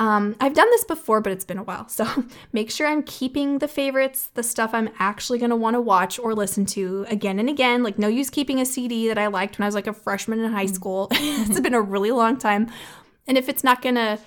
Um, 0.00 0.34
I've 0.40 0.54
done 0.54 0.68
this 0.70 0.82
before, 0.84 1.20
but 1.20 1.30
it's 1.30 1.44
been 1.44 1.58
a 1.58 1.62
while. 1.62 1.86
So 1.88 2.24
make 2.52 2.70
sure 2.70 2.88
I'm 2.88 3.02
keeping 3.02 3.58
the 3.58 3.68
favorites, 3.68 4.30
the 4.32 4.42
stuff 4.42 4.70
I'm 4.72 4.88
actually 4.98 5.38
going 5.38 5.50
to 5.50 5.56
want 5.56 5.74
to 5.74 5.80
watch 5.80 6.18
or 6.18 6.34
listen 6.34 6.64
to 6.66 7.04
again 7.08 7.38
and 7.38 7.50
again. 7.50 7.82
Like, 7.82 7.98
no 7.98 8.08
use 8.08 8.30
keeping 8.30 8.60
a 8.60 8.66
CD 8.66 9.08
that 9.08 9.18
I 9.18 9.26
liked 9.26 9.58
when 9.58 9.64
I 9.64 9.68
was 9.68 9.74
like 9.74 9.86
a 9.86 9.92
freshman 9.92 10.40
in 10.40 10.50
high 10.52 10.66
school. 10.66 11.08
it's 11.12 11.60
been 11.60 11.74
a 11.74 11.82
really 11.82 12.10
long 12.10 12.38
time. 12.38 12.70
And 13.28 13.36
if 13.36 13.50
it's 13.50 13.62
not 13.62 13.82
going 13.82 13.96
to 13.96 14.18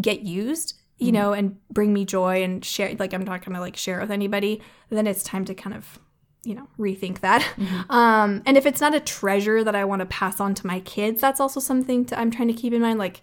get 0.00 0.22
used, 0.22 0.74
you 0.96 1.12
know, 1.12 1.32
and 1.34 1.58
bring 1.70 1.92
me 1.92 2.06
joy 2.06 2.42
and 2.42 2.64
share, 2.64 2.92
like, 2.98 3.12
I'm 3.12 3.22
not 3.22 3.44
going 3.44 3.54
to 3.54 3.60
like 3.60 3.76
share 3.76 3.98
it 3.98 4.02
with 4.02 4.10
anybody, 4.10 4.62
then 4.88 5.06
it's 5.06 5.22
time 5.22 5.44
to 5.44 5.54
kind 5.54 5.76
of 5.76 6.00
you 6.44 6.54
know 6.54 6.68
rethink 6.78 7.18
that 7.18 7.44
um 7.90 8.42
and 8.46 8.56
if 8.56 8.64
it's 8.64 8.80
not 8.80 8.94
a 8.94 9.00
treasure 9.00 9.64
that 9.64 9.74
i 9.74 9.84
want 9.84 9.98
to 9.98 10.06
pass 10.06 10.38
on 10.38 10.54
to 10.54 10.68
my 10.68 10.78
kids 10.80 11.20
that's 11.20 11.40
also 11.40 11.58
something 11.58 12.04
to, 12.04 12.18
i'm 12.18 12.30
trying 12.30 12.46
to 12.46 12.54
keep 12.54 12.72
in 12.72 12.80
mind 12.80 12.96
like 12.96 13.22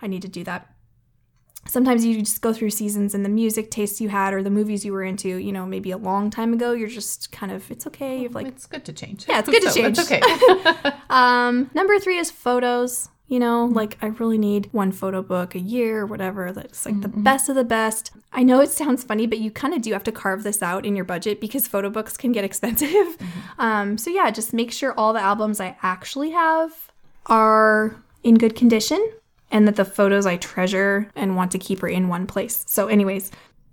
i 0.00 0.06
need 0.06 0.22
to 0.22 0.28
do 0.28 0.44
that 0.44 0.71
sometimes 1.68 2.04
you 2.04 2.18
just 2.18 2.40
go 2.40 2.52
through 2.52 2.70
seasons 2.70 3.14
and 3.14 3.24
the 3.24 3.28
music 3.28 3.70
tastes 3.70 4.00
you 4.00 4.08
had 4.08 4.34
or 4.34 4.42
the 4.42 4.50
movies 4.50 4.84
you 4.84 4.92
were 4.92 5.02
into 5.02 5.36
you 5.36 5.52
know 5.52 5.64
maybe 5.64 5.90
a 5.90 5.96
long 5.96 6.30
time 6.30 6.52
ago 6.52 6.72
you're 6.72 6.88
just 6.88 7.30
kind 7.32 7.52
of 7.52 7.70
it's 7.70 7.86
okay 7.86 8.20
you've 8.20 8.34
like 8.34 8.46
it's 8.46 8.66
good 8.66 8.84
to 8.84 8.92
change. 8.92 9.26
Yeah, 9.28 9.38
it's 9.38 9.48
good 9.48 9.62
to 9.62 9.72
change. 9.72 9.98
It's 9.98 10.10
okay. 10.10 10.92
um 11.10 11.70
number 11.74 11.98
three 11.98 12.18
is 12.18 12.30
photos 12.30 13.08
you 13.32 13.38
know 13.38 13.64
like 13.64 13.96
i 14.02 14.06
really 14.06 14.36
need 14.36 14.68
one 14.72 14.92
photo 14.92 15.22
book 15.22 15.54
a 15.54 15.58
year 15.58 16.00
or 16.00 16.06
whatever 16.06 16.52
that's 16.52 16.84
like 16.84 17.00
the 17.00 17.08
best 17.08 17.48
of 17.48 17.54
the 17.54 17.64
best 17.64 18.10
i 18.32 18.42
know 18.42 18.60
it 18.60 18.68
sounds 18.68 19.02
funny 19.02 19.26
but 19.26 19.38
you 19.38 19.50
kind 19.50 19.72
of 19.72 19.80
do 19.80 19.90
have 19.94 20.04
to 20.04 20.12
carve 20.12 20.42
this 20.42 20.62
out 20.62 20.84
in 20.84 20.94
your 20.94 21.04
budget 21.04 21.40
because 21.40 21.66
photo 21.66 21.88
books 21.88 22.16
can 22.18 22.30
get 22.30 22.44
expensive 22.44 23.16
um, 23.58 23.96
so 23.96 24.10
yeah 24.10 24.30
just 24.30 24.52
make 24.52 24.70
sure 24.70 24.92
all 24.98 25.14
the 25.14 25.20
albums 25.20 25.60
i 25.60 25.74
actually 25.82 26.30
have 26.30 26.72
are 27.26 27.96
in 28.22 28.36
good 28.36 28.54
condition 28.54 29.00
and 29.52 29.68
that 29.68 29.76
the 29.76 29.84
photos 29.84 30.26
i 30.26 30.36
treasure 30.36 31.08
and 31.14 31.36
want 31.36 31.52
to 31.52 31.58
keep 31.58 31.82
are 31.82 31.88
in 31.88 32.08
one 32.08 32.26
place 32.26 32.64
so 32.66 32.88
anyways 32.88 33.30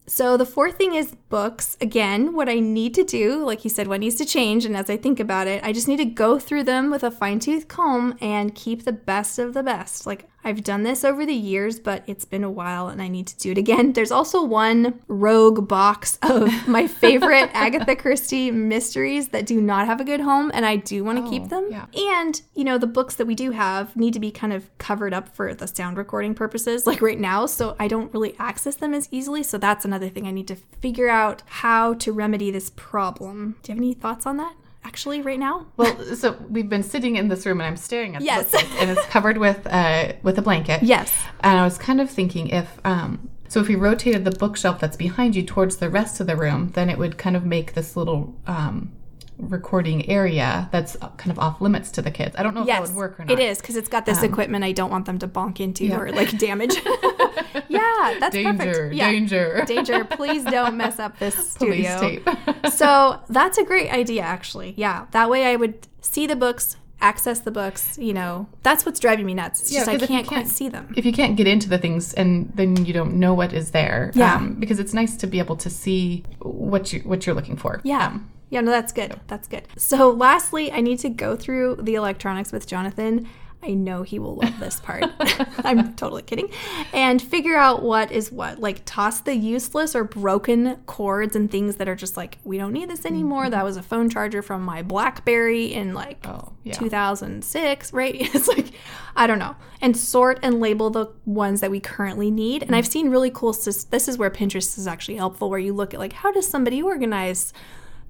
so 0.09 0.38
the 0.38 0.45
fourth 0.45 0.75
thing 0.75 0.95
is 0.95 1.13
books. 1.29 1.77
Again, 1.79 2.33
what 2.33 2.50
I 2.50 2.59
need 2.59 2.95
to 2.95 3.03
do, 3.03 3.45
like 3.45 3.63
you 3.63 3.69
said, 3.69 3.88
what 3.88 4.00
needs 4.00 4.15
to 4.15 4.25
change, 4.25 4.65
and 4.65 4.75
as 4.75 4.89
I 4.89 4.98
think 4.98 5.19
about 5.19 5.45
it, 5.45 5.63
I 5.63 5.71
just 5.71 5.88
need 5.88 5.98
to 5.98 6.05
go 6.05 6.39
through 6.39 6.63
them 6.63 6.89
with 6.89 7.03
a 7.03 7.12
fine 7.12 7.38
tooth 7.38 7.67
comb 7.67 8.17
and 8.19 8.55
keep 8.55 8.86
the 8.86 8.91
best 8.91 9.38
of 9.38 9.53
the 9.53 9.62
best. 9.62 10.07
Like 10.07 10.27
I've 10.43 10.63
done 10.63 10.84
this 10.84 11.03
over 11.03 11.25
the 11.25 11.34
years, 11.34 11.79
but 11.79 12.03
it's 12.08 12.24
been 12.25 12.43
a 12.43 12.50
while 12.50 12.88
and 12.88 13.01
I 13.01 13.08
need 13.10 13.27
to 13.27 13.38
do 13.38 13.51
it 13.51 13.58
again. 13.58 13.93
There's 13.93 14.12
also 14.12 14.43
one 14.43 15.00
rogue 15.08 15.67
box 15.67 16.17
of 16.22 16.50
my 16.67 16.88
favorite 16.88 17.50
Agatha 17.53 17.96
Christie 17.96 18.50
mysteries 18.50 19.29
that 19.29 19.46
do 19.46 19.60
not 19.62 19.86
have 19.86 20.00
a 20.00 20.05
good 20.05 20.22
home, 20.22 20.50
and 20.53 20.65
I 20.65 20.77
do 20.77 21.03
want 21.03 21.17
to 21.19 21.25
Oh, 21.25 21.29
keep 21.29 21.50
them. 21.50 21.67
yeah. 21.69 21.86
And, 21.96 22.41
you 22.55 22.63
know, 22.63 22.77
the 22.77 22.88
books 22.88 23.15
that 23.15 23.27
we 23.27 23.36
do 23.36 23.51
have 23.51 23.96
need 23.96 24.13
to 24.13 24.19
be 24.19 24.31
kind 24.31 24.53
of 24.53 24.69
covered 24.77 25.13
up 25.13 25.36
for 25.36 25.53
the 25.53 25.67
sound 25.67 25.98
recording 25.98 26.34
purposes, 26.34 26.88
like 26.88 27.01
right 27.01 27.19
now. 27.19 27.46
So 27.46 27.75
I 27.79 27.88
don't 27.89 28.13
really 28.13 28.36
access 28.39 28.75
them 28.75 28.93
as 28.93 29.08
easily. 29.12 29.43
So 29.43 29.58
that's 29.58 29.84
another 29.86 30.08
thing 30.10 30.25
I 30.27 30.31
need 30.31 30.48
to 30.48 30.55
figure 30.55 31.10
out 31.10 31.43
how 31.48 31.93
to 31.96 32.12
remedy 32.13 32.50
this 32.50 32.72
problem. 32.75 33.58
Do 33.63 33.72
you 33.72 33.75
have 33.75 33.81
any 33.84 33.93
thoughts 33.93 34.25
on 34.25 34.38
that? 34.38 34.53
Actually, 34.83 35.21
right 35.21 35.39
now? 35.39 35.67
Well, 35.77 36.15
so 36.15 36.38
we've 36.50 36.69
been 36.69 36.83
sitting 36.83 37.15
in 37.15 37.27
this 37.27 37.45
room 37.45 37.59
and 37.62 37.67
I'm 37.67 37.77
staring 37.77 38.15
at 38.15 38.21
Yes. 38.21 38.50
the 38.51 38.57
bookcase, 38.57 38.77
and 38.81 38.89
it's 38.91 39.05
covered 39.07 39.38
with 39.38 39.65
uh, 39.67 40.13
with 40.24 40.38
a 40.38 40.41
blanket. 40.41 40.81
Yes. 40.83 41.13
And 41.41 41.59
I 41.59 41.63
was 41.63 41.77
kind 41.77 42.01
of 42.01 42.09
thinking 42.09 42.48
if 42.50 42.79
um, 42.86 43.29
so 43.48 43.59
if 43.59 43.67
we 43.67 43.75
rotated 43.75 44.25
the 44.25 44.31
bookshelf 44.31 44.79
that's 44.79 44.98
behind 44.98 45.36
you 45.36 45.43
towards 45.43 45.77
the 45.77 45.89
rest 45.89 46.19
of 46.19 46.27
the 46.27 46.36
room, 46.36 46.69
then 46.75 46.89
it 46.89 46.98
would 46.98 47.17
kind 47.17 47.36
of 47.36 47.45
make 47.45 47.74
this 47.74 47.96
little 47.96 48.35
um, 48.48 48.92
recording 49.39 50.07
area 50.09 50.67
that's 50.71 50.95
kind 51.17 51.31
of 51.31 51.39
off 51.39 51.61
limits 51.61 51.89
to 51.91 52.01
the 52.01 52.11
kids. 52.11 52.35
I 52.37 52.43
don't 52.43 52.53
know 52.53 52.61
if 52.61 52.67
that 52.67 52.81
would 52.81 52.93
work 52.95 53.19
or 53.19 53.25
not. 53.25 53.31
Um, 53.33 53.39
It 53.39 53.43
is 53.43 53.59
because 53.59 53.75
it's 53.75 53.89
got 53.89 54.05
this 54.05 54.21
equipment 54.23 54.63
I 54.63 54.71
don't 54.73 54.91
want 54.91 55.05
them 55.05 55.17
to 55.19 55.27
bonk 55.27 55.59
into 55.59 55.91
or 55.93 56.11
like 56.11 56.37
damage. 56.37 56.75
yeah, 57.69 58.17
that's 58.19 58.33
Danger, 58.35 58.57
perfect. 58.65 58.93
Yeah. 58.95 59.11
danger. 59.11 59.63
Danger, 59.65 60.03
please 60.11 60.43
don't 60.43 60.75
mess 60.77 60.99
up 60.99 61.17
this 61.19 61.53
Police 61.57 61.89
studio. 61.97 62.21
tape. 62.23 62.67
so 62.71 63.19
that's 63.29 63.57
a 63.57 63.63
great 63.63 63.91
idea, 63.91 64.21
actually. 64.21 64.73
Yeah, 64.77 65.05
that 65.11 65.29
way 65.29 65.45
I 65.45 65.55
would 65.55 65.87
see 66.01 66.27
the 66.27 66.35
books, 66.35 66.75
access 67.01 67.39
the 67.39 67.51
books. 67.51 67.97
You 67.97 68.13
know, 68.13 68.47
that's 68.63 68.85
what's 68.85 68.99
driving 68.99 69.25
me 69.25 69.33
nuts. 69.33 69.61
It's 69.61 69.71
Yeah, 69.71 69.79
just 69.85 69.89
I 69.89 69.93
you 69.93 70.07
can't 70.07 70.27
quite 70.27 70.47
see 70.47 70.69
them. 70.69 70.93
if 70.97 71.05
you 71.05 71.13
can't 71.13 71.35
get 71.37 71.47
into 71.47 71.69
the 71.69 71.77
things 71.77 72.13
and 72.13 72.51
then 72.55 72.85
you 72.85 72.93
don't 72.93 73.15
know 73.15 73.33
what 73.33 73.53
is 73.53 73.71
there 73.71 74.11
Yeah. 74.15 74.35
um, 74.35 74.55
because 74.55 74.79
it's 74.79 74.93
nice 74.93 75.15
to 75.17 75.27
be 75.27 75.39
able 75.39 75.55
to 75.57 75.69
see 75.69 76.23
what 76.39 76.91
you 76.93 76.99
what 77.01 77.25
you're 77.25 77.35
looking 77.35 77.55
for 77.57 77.79
Yeah. 77.83 78.07
Um, 78.07 78.29
yeah, 78.50 78.62
no, 78.62 78.72
that's 78.72 78.92
good. 78.92 79.20
That's 79.27 79.48
good. 79.48 79.68
So, 79.77 80.09
lastly, 80.09 80.72
I 80.72 80.81
need 80.81 81.00
to 81.00 81.09
go 81.09 81.35
through 81.35 81.77
the 81.81 81.96
electronics 81.96 82.51
with 82.51 82.66
Jonathan. 82.68 83.27
I 83.62 83.72
know 83.72 84.03
he 84.03 84.20
will 84.20 84.35
love 84.35 84.57
this 84.59 84.79
part. 84.79 85.03
I'm 85.64 85.94
totally 85.96 86.22
kidding. 86.22 86.50
And 86.94 87.22
figure 87.22 87.57
out 87.57 87.83
what 87.83 88.12
is 88.12 88.31
what. 88.31 88.59
Like, 88.59 88.83
toss 88.85 89.20
the 89.20 89.35
useless 89.35 89.96
or 89.96 90.03
broken 90.03 90.77
cords 90.85 91.35
and 91.35 91.51
things 91.51 91.75
that 91.75 91.90
are 91.90 91.96
just 91.96 92.16
like, 92.16 92.38
we 92.44 92.57
don't 92.57 92.72
need 92.72 92.90
this 92.90 93.05
anymore. 93.05 93.44
Mm-hmm. 93.44 93.51
That 93.51 93.66
was 93.66 93.77
a 93.77 93.83
phone 93.83 94.09
charger 94.09 94.42
from 94.42 94.62
my 94.64 94.81
Blackberry 94.81 95.74
in 95.74 95.94
like 95.94 96.25
Oh, 96.25 96.53
yeah. 96.64 96.74
2006, 96.74 97.94
right? 97.94 98.16
It's 98.40 98.48
like, 98.48 98.72
I 99.16 99.27
don't 99.27 99.40
know. 99.40 99.55
And 99.81 99.96
sort 99.98 100.40
and 100.42 100.59
label 100.62 100.90
the 100.90 101.07
ones 101.25 101.62
that 101.62 101.72
we 101.72 101.79
currently 101.79 102.31
need. 102.31 102.62
And 102.62 102.72
mm-hmm. 102.72 102.75
I've 102.75 102.88
seen 102.88 103.09
really 103.09 103.29
cool, 103.29 103.51
this 103.51 104.07
is 104.07 104.18
where 104.18 104.29
Pinterest 104.29 104.77
is 104.77 104.88
actually 104.88 105.18
helpful, 105.18 105.50
where 105.50 105.59
you 105.59 105.74
look 105.74 105.94
at 105.94 106.00
like, 106.00 106.14
how 106.14 106.31
does 106.31 106.48
somebody 106.48 106.81
organize 106.81 107.51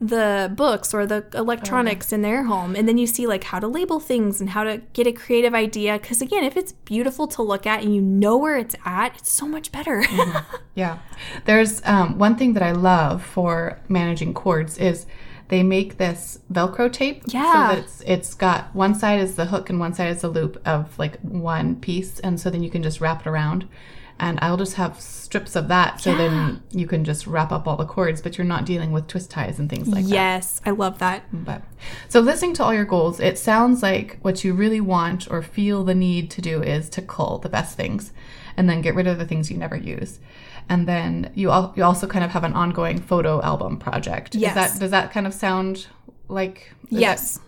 the 0.01 0.51
books 0.55 0.93
or 0.93 1.05
the 1.05 1.25
electronics 1.33 2.13
in 2.13 2.21
their 2.21 2.43
home? 2.43 2.75
And 2.75 2.87
then 2.87 2.97
you 2.97 3.05
see 3.05 3.27
like 3.27 3.43
how 3.43 3.59
to 3.59 3.67
label 3.67 3.99
things 3.99 4.39
and 4.39 4.51
how 4.51 4.63
to 4.63 4.81
get 4.93 5.07
a 5.07 5.11
creative 5.11 5.53
idea. 5.53 5.99
Because 5.99 6.21
again, 6.21 6.43
if 6.43 6.55
it's 6.55 6.71
beautiful 6.71 7.27
to 7.27 7.41
look 7.41 7.67
at 7.67 7.83
and 7.83 7.93
you 7.93 8.01
know 8.01 8.37
where 8.37 8.57
it's 8.57 8.75
at, 8.85 9.15
it's 9.17 9.31
so 9.31 9.47
much 9.47 9.71
better. 9.71 10.03
Yeah. 10.75 10.99
There's 11.45 11.81
um, 11.85 12.17
one 12.17 12.35
thing 12.35 12.53
that 12.53 12.63
I 12.63 12.71
love 12.71 13.23
for 13.23 13.79
managing 13.89 14.33
cords 14.33 14.77
is 14.77 15.05
they 15.49 15.63
make 15.63 15.97
this 15.97 16.39
Velcro 16.53 16.91
tape. 16.91 17.23
Yeah. 17.25 17.51
So 17.51 17.75
that 17.75 17.83
it's, 17.83 18.01
it's 18.05 18.33
got 18.35 18.73
one 18.75 18.95
side 18.95 19.19
is 19.19 19.35
the 19.35 19.45
hook 19.45 19.69
and 19.69 19.79
one 19.79 19.93
side 19.93 20.11
is 20.11 20.21
the 20.21 20.29
loop 20.29 20.61
of 20.65 20.97
like 20.97 21.19
one 21.21 21.75
piece. 21.75 22.19
And 22.19 22.39
so 22.39 22.49
then 22.49 22.63
you 22.63 22.69
can 22.69 22.83
just 22.83 23.01
wrap 23.01 23.21
it 23.21 23.27
around. 23.27 23.67
And 24.19 24.37
I'll 24.41 24.57
just 24.57 24.75
have 24.75 24.99
strips 24.99 25.55
of 25.55 25.67
that. 25.69 26.01
So 26.01 26.13
then 26.15 26.61
you 26.71 26.87
can 26.87 27.03
just 27.05 27.25
wrap 27.25 27.51
up 27.51 27.67
all 27.67 27.77
the 27.77 27.85
cords, 27.85 28.21
but 28.21 28.37
you're 28.37 28.45
not 28.45 28.65
dealing 28.65 28.91
with 28.91 29.07
twist 29.07 29.31
ties 29.31 29.59
and 29.59 29.69
things 29.69 29.87
like 29.87 30.03
that. 30.05 30.11
yes, 30.11 30.59
I 30.65 30.71
love 30.71 30.99
that. 30.99 31.23
But 31.31 31.61
so 32.09 32.19
listening 32.19 32.53
to 32.55 32.63
all 32.63 32.73
your 32.73 32.83
goals, 32.85 33.19
it 33.19 33.37
sounds 33.37 33.81
like 33.81 34.17
what 34.21 34.43
you 34.43 34.53
really 34.53 34.81
want 34.81 35.29
or 35.31 35.41
feel 35.41 35.83
the 35.83 35.95
need 35.95 36.29
to 36.31 36.41
do 36.41 36.61
is 36.61 36.89
to 36.89 37.01
cull 37.01 37.37
the 37.37 37.49
best 37.49 37.77
things 37.77 38.11
and 38.57 38.69
then 38.69 38.81
get 38.81 38.95
rid 38.95 39.07
of 39.07 39.17
the 39.19 39.25
things 39.25 39.49
you 39.49 39.57
never 39.57 39.77
use. 39.77 40.19
And 40.67 40.87
then 40.87 41.31
you 41.33 41.49
al- 41.49 41.73
you 41.77 41.83
also 41.83 42.05
kind 42.05 42.25
of 42.25 42.31
have 42.31 42.43
an 42.43 42.53
ongoing 42.53 42.99
photo 42.99 43.41
album 43.41 43.77
project. 43.77 44.35
Yes. 44.35 44.53
That 44.55 44.79
does 44.79 44.91
that 44.91 45.11
kind 45.11 45.25
of 45.27 45.33
sound 45.33 45.87
like 46.27 46.73
is 46.83 46.89
that 46.91 46.99
Yes. 46.99 47.39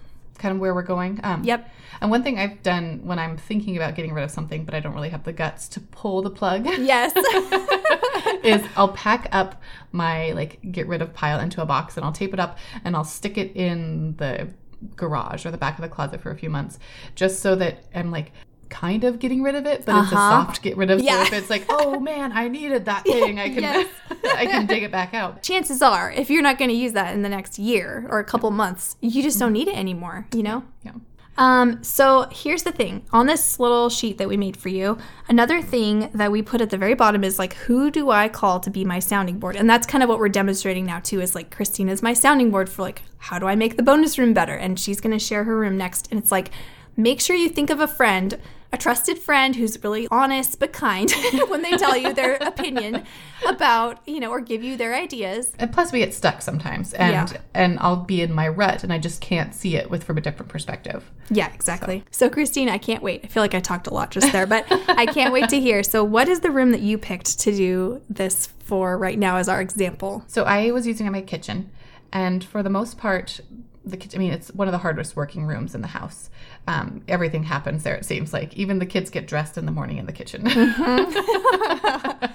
Kind 0.41 0.56
of 0.56 0.60
where 0.60 0.73
we're 0.73 0.82
going? 0.82 1.19
Um, 1.23 1.43
Yep. 1.43 1.69
And 2.01 2.10
one 2.10 2.23
thing 2.23 2.39
I've 2.39 2.63
done 2.63 3.01
when 3.04 3.19
I'm 3.19 3.38
thinking 3.38 3.77
about 3.77 3.95
getting 3.95 4.13
rid 4.13 4.23
of 4.23 4.32
something, 4.32 4.65
but 4.65 4.73
I 4.73 4.80
don't 4.80 4.95
really 4.95 5.10
have 5.10 5.23
the 5.23 5.34
guts 5.34 5.67
to 5.69 5.80
pull 5.80 6.23
the 6.23 6.32
plug. 6.32 6.65
Yes. 6.65 7.13
is 8.43 8.65
I'll 8.75 8.89
pack 8.89 9.30
up 9.32 9.62
my 9.91 10.32
like 10.32 10.60
get 10.71 10.88
rid 10.88 11.01
of 11.01 11.13
pile 11.13 11.39
into 11.39 11.62
a 11.62 11.65
box 11.65 11.95
and 11.95 12.06
I'll 12.06 12.12
tape 12.12 12.34
it 12.34 12.39
up 12.39 12.58
and 12.84 12.95
I'll 12.95 13.04
stick 13.04 13.38
it 13.38 13.56
in 13.56 14.15
the 14.17 14.49
garage 14.95 15.45
or 15.45 15.51
the 15.51 15.58
back 15.58 15.77
of 15.77 15.84
the 15.84 15.89
closet 15.89 16.21
for 16.21 16.32
a 16.32 16.36
few 16.36 16.49
months 16.49 16.80
just 17.13 17.39
so 17.39 17.56
that 17.56 17.84
I'm 17.93 18.10
like 18.10 18.32
kind 18.71 19.03
of 19.03 19.19
getting 19.19 19.43
rid 19.43 19.53
of 19.53 19.65
it, 19.67 19.86
but 19.86 20.01
it's 20.03 20.12
a 20.12 20.15
Uh-huh. 20.15 20.45
soft 20.45 20.62
get 20.63 20.75
rid 20.77 20.89
of. 20.89 20.99
Yeah. 21.01 21.17
So 21.17 21.21
if 21.27 21.34
it's 21.34 21.49
like, 21.51 21.65
oh 21.69 21.99
man, 22.12 22.31
I 22.31 22.47
needed 22.47 22.86
that 22.86 23.03
thing, 23.03 23.39
I 23.39 23.49
can 23.49 23.62
Yes. 23.62 23.88
I 24.36 24.45
can 24.47 24.65
dig 24.65 24.81
it 24.81 24.91
back 24.91 25.13
out. 25.13 25.43
chances 25.43 25.81
are, 25.84 26.12
if 26.12 26.29
you're 26.31 26.41
not 26.41 26.57
going 26.57 26.69
to 26.71 26.75
use 26.75 26.93
that 26.93 27.13
in 27.13 27.21
the 27.21 27.29
next 27.29 27.60
year 27.60 28.07
or 28.10 28.17
a 28.19 28.23
couple 28.23 28.49
months, 28.49 28.95
you 29.01 29.21
just 29.21 29.38
don't 29.38 29.53
need 29.53 29.67
it 29.67 29.77
anymore, 29.77 30.25
you 30.34 30.41
know? 30.41 30.63
Yeah. 30.84 30.93
Um, 31.38 31.81
so 31.84 32.27
here's 32.31 32.63
the 32.63 32.73
thing 32.73 33.03
on 33.13 33.25
this 33.25 33.57
little 33.60 33.89
sheet 33.89 34.17
that 34.17 34.27
we 34.27 34.36
made 34.38 34.57
for 34.57 34.69
you, 34.69 34.97
another 35.29 35.62
thing 35.62 36.10
that 36.13 36.29
we 36.31 36.41
put 36.41 36.60
at 36.62 36.69
the 36.69 36.77
very 36.77 36.93
bottom 36.93 37.23
is 37.23 37.39
like, 37.39 37.53
who 37.53 37.89
do 37.89 38.12
I 38.12 38.27
call 38.27 38.60
to 38.60 38.69
be 38.69 38.84
my 38.84 38.99
sounding 38.99 39.39
board? 39.39 39.55
And 39.55 39.69
that's 39.69 39.88
kind 39.88 40.03
of 40.03 40.10
what 40.10 40.19
we're 40.19 40.29
demonstrating 40.29 40.86
now, 40.86 40.99
too, 40.99 41.21
is 41.21 41.34
like, 41.34 41.49
Christina's 41.49 42.03
my 42.03 42.13
sounding 42.13 42.51
board 42.51 42.69
for 42.69 42.81
like, 42.81 43.01
how 43.17 43.39
do 43.39 43.47
I 43.47 43.55
make 43.55 43.77
the 43.77 43.84
bonus 43.84 44.19
room 44.19 44.34
better? 44.34 44.53
And 44.55 44.79
she's 44.79 44.99
going 45.01 45.13
to 45.17 45.19
share 45.19 45.45
her 45.45 45.57
room 45.57 45.77
next. 45.77 46.10
And 46.12 46.19
it's 46.21 46.31
like, 46.34 46.51
make 46.97 47.21
sure 47.21 47.36
you 47.36 47.47
think 47.49 47.69
of 47.69 47.79
a 47.79 47.88
friend 47.88 48.38
a 48.73 48.77
trusted 48.77 49.19
friend 49.19 49.55
who's 49.55 49.81
really 49.84 50.07
honest 50.12 50.60
but 50.60 50.71
kind 50.71 51.12
when 51.49 51.62
they 51.62 51.71
tell 51.77 51.95
you 51.97 52.13
their 52.13 52.36
opinion 52.41 53.03
about, 53.47 53.99
you 54.07 54.19
know, 54.19 54.29
or 54.29 54.39
give 54.39 54.63
you 54.63 54.77
their 54.77 54.95
ideas. 54.95 55.51
And 55.60 55.71
plus, 55.73 55.91
we 55.91 55.99
get 55.99 56.13
stuck 56.13 56.41
sometimes, 56.41 56.93
and 56.93 57.12
Yeah. 57.31 57.38
and 57.53 57.77
I'll 57.79 57.97
be 57.97 58.21
in 58.21 58.31
my 58.34 58.47
rut, 58.47 58.84
and 58.84 58.93
I 58.93 58.97
just 58.99 59.19
can't 59.19 59.53
see 59.53 59.75
it 59.75 59.89
with 59.89 60.03
from 60.03 60.17
a 60.17 60.21
different 60.21 60.49
perspective. 60.49 61.10
Yeah, 61.29 61.51
exactly. 61.53 62.03
So, 62.12 62.29
Christine, 62.29 62.69
I 62.69 62.77
can't 62.77 63.01
wait. 63.03 63.21
I 63.23 63.27
feel 63.27 63.41
like 63.43 63.55
I 63.55 63.60
talked 63.60 63.88
a 63.88 63.93
lot 63.93 64.12
just 64.12 64.31
there, 64.31 64.45
but 64.45 64.65
I 64.89 65.05
can't 65.07 65.34
wait 65.34 65.49
to 65.49 65.60
hear. 65.60 65.81
So, 65.84 66.03
what 66.03 66.27
is 66.29 66.41
the 66.41 66.51
room 66.51 66.71
that 66.71 66.81
you 66.81 66.97
picked 66.97 67.39
to 67.39 67.51
do 67.55 68.01
this 68.10 68.47
for 68.60 68.97
right 68.97 69.17
now 69.17 69.38
as 69.38 69.49
our 69.49 69.60
example? 69.60 70.23
So 70.27 70.43
I 70.43 70.71
was 70.71 70.86
using 70.88 71.12
my 71.12 71.21
kitchen, 71.21 71.71
and 72.13 72.43
for 72.43 72.62
the 72.63 72.69
most 72.69 72.97
part, 72.97 73.41
the 73.83 73.97
kitchen. 73.97 74.19
I 74.19 74.23
mean, 74.23 74.33
it's 74.33 74.53
one 74.53 74.67
of 74.67 74.71
the 74.71 74.77
hardest 74.77 75.15
working 75.15 75.45
rooms 75.45 75.73
in 75.75 75.81
the 75.81 75.87
house. 75.87 76.29
Um, 76.67 77.03
everything 77.07 77.43
happens 77.43 77.83
there. 77.83 77.95
It 77.95 78.05
seems 78.05 78.33
like 78.33 78.55
even 78.55 78.79
the 78.79 78.85
kids 78.85 79.09
get 79.09 79.27
dressed 79.27 79.57
in 79.57 79.65
the 79.65 79.71
morning 79.71 79.97
in 79.97 80.05
the 80.05 80.13
kitchen. 80.13 80.47